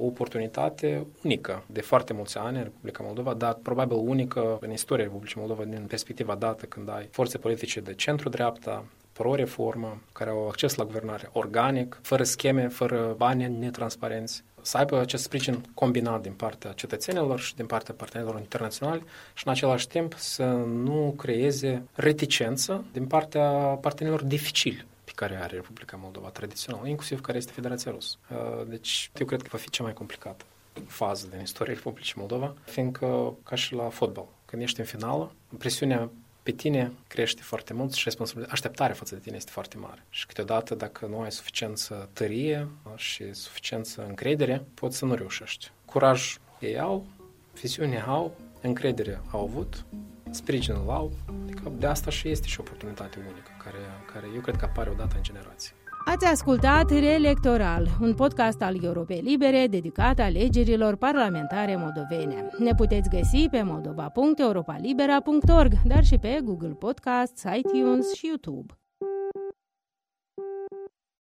o 0.00 0.04
oportunitate 0.06 1.06
unică 1.24 1.64
de 1.66 1.80
foarte 1.80 2.12
mulți 2.12 2.38
ani 2.38 2.56
în 2.56 2.62
Republica 2.62 3.02
Moldova, 3.02 3.34
dar 3.34 3.54
probabil 3.54 3.96
unică 3.96 4.58
în 4.60 4.72
istoria 4.72 5.04
Republicii 5.04 5.38
Moldova 5.38 5.64
din 5.64 5.84
perspectiva 5.88 6.34
dată 6.34 6.66
când 6.66 6.88
ai 6.88 7.08
forțe 7.10 7.38
politice 7.38 7.80
de 7.80 7.94
centru-dreapta, 7.94 8.84
pro-reformă, 9.12 10.00
care 10.12 10.30
au 10.30 10.48
acces 10.48 10.74
la 10.74 10.84
guvernare 10.84 11.28
organic, 11.32 11.98
fără 12.02 12.22
scheme, 12.22 12.68
fără 12.68 13.14
bani 13.16 13.58
netransparenți, 13.58 14.44
să 14.62 14.76
aibă 14.76 15.00
acest 15.00 15.22
sprijin 15.22 15.64
combinat 15.74 16.22
din 16.22 16.32
partea 16.32 16.72
cetățenilor 16.72 17.40
și 17.40 17.54
din 17.54 17.66
partea 17.66 17.94
partenerilor 17.94 18.40
internaționali 18.40 19.04
și 19.34 19.46
în 19.46 19.52
același 19.52 19.88
timp 19.88 20.14
să 20.16 20.44
nu 20.66 21.14
creeze 21.16 21.82
reticență 21.94 22.84
din 22.92 23.06
partea 23.06 23.48
partenerilor 23.80 24.24
dificili 24.24 24.86
pe 25.04 25.12
care 25.14 25.36
are 25.36 25.54
Republica 25.54 25.98
Moldova 26.02 26.28
tradițional, 26.28 26.86
inclusiv 26.86 27.20
care 27.20 27.38
este 27.38 27.52
Federația 27.52 27.90
Rusă. 27.90 28.16
Uh, 28.30 28.66
deci 28.68 29.10
eu 29.18 29.26
cred 29.26 29.42
că 29.42 29.48
va 29.50 29.58
fi 29.58 29.70
cea 29.70 29.82
mai 29.82 29.92
complicată 29.92 30.44
fază 30.86 31.26
din 31.30 31.40
istoria 31.40 31.72
Republicii 31.72 32.14
Moldova, 32.16 32.54
fiindcă 32.64 33.34
ca 33.42 33.54
și 33.54 33.74
la 33.74 33.88
fotbal, 33.88 34.26
când 34.44 34.62
ești 34.62 34.80
în 34.80 34.86
finală, 34.86 35.32
presiunea 35.58 36.10
pe 36.42 36.50
tine 36.50 36.92
crește 37.08 37.42
foarte 37.42 37.72
mult 37.74 37.92
și 37.92 38.04
responsabilitatea, 38.04 38.54
așteptarea 38.54 38.94
față 38.94 39.14
de 39.14 39.20
tine 39.20 39.36
este 39.36 39.50
foarte 39.50 39.76
mare. 39.76 40.04
Și 40.08 40.26
câteodată, 40.26 40.74
dacă 40.74 41.06
nu 41.06 41.20
ai 41.20 41.32
suficiență 41.32 42.08
tărie 42.12 42.68
și 42.96 43.32
suficiență 43.34 44.04
încredere, 44.08 44.64
poți 44.74 44.96
să 44.96 45.04
nu 45.04 45.14
reușești. 45.14 45.70
Curaj 45.84 46.36
ei 46.60 46.78
au, 46.78 47.06
viziune 47.60 48.00
au, 48.00 48.36
încredere 48.60 49.20
au 49.30 49.42
avut, 49.42 49.84
sprijinul 50.30 50.90
au, 50.90 51.12
adică 51.42 51.72
de 51.78 51.86
asta 51.86 52.10
și 52.10 52.28
este 52.28 52.46
și 52.46 52.60
o 52.60 52.62
oportunitate 52.66 53.18
unică, 53.18 53.50
care, 53.64 53.78
care 54.12 54.26
eu 54.34 54.40
cred 54.40 54.56
că 54.56 54.64
apare 54.64 54.90
odată 54.90 55.16
în 55.16 55.22
generație. 55.22 55.72
Ați 56.04 56.26
ascultat 56.26 56.90
Reelectoral, 56.90 57.88
un 58.00 58.14
podcast 58.14 58.62
al 58.62 58.84
Europei 58.84 59.20
Libere 59.20 59.66
dedicat 59.66 60.18
alegerilor 60.18 60.96
parlamentare 60.96 61.76
moldovene. 61.76 62.48
Ne 62.58 62.74
puteți 62.74 63.08
găsi 63.08 63.48
pe 63.50 63.62
moldova.europalibera.org, 63.62 65.72
dar 65.86 66.04
și 66.04 66.18
pe 66.18 66.40
Google 66.44 66.76
Podcasts, 66.78 67.42
iTunes 67.56 68.12
și 68.12 68.26
YouTube. 68.26 68.81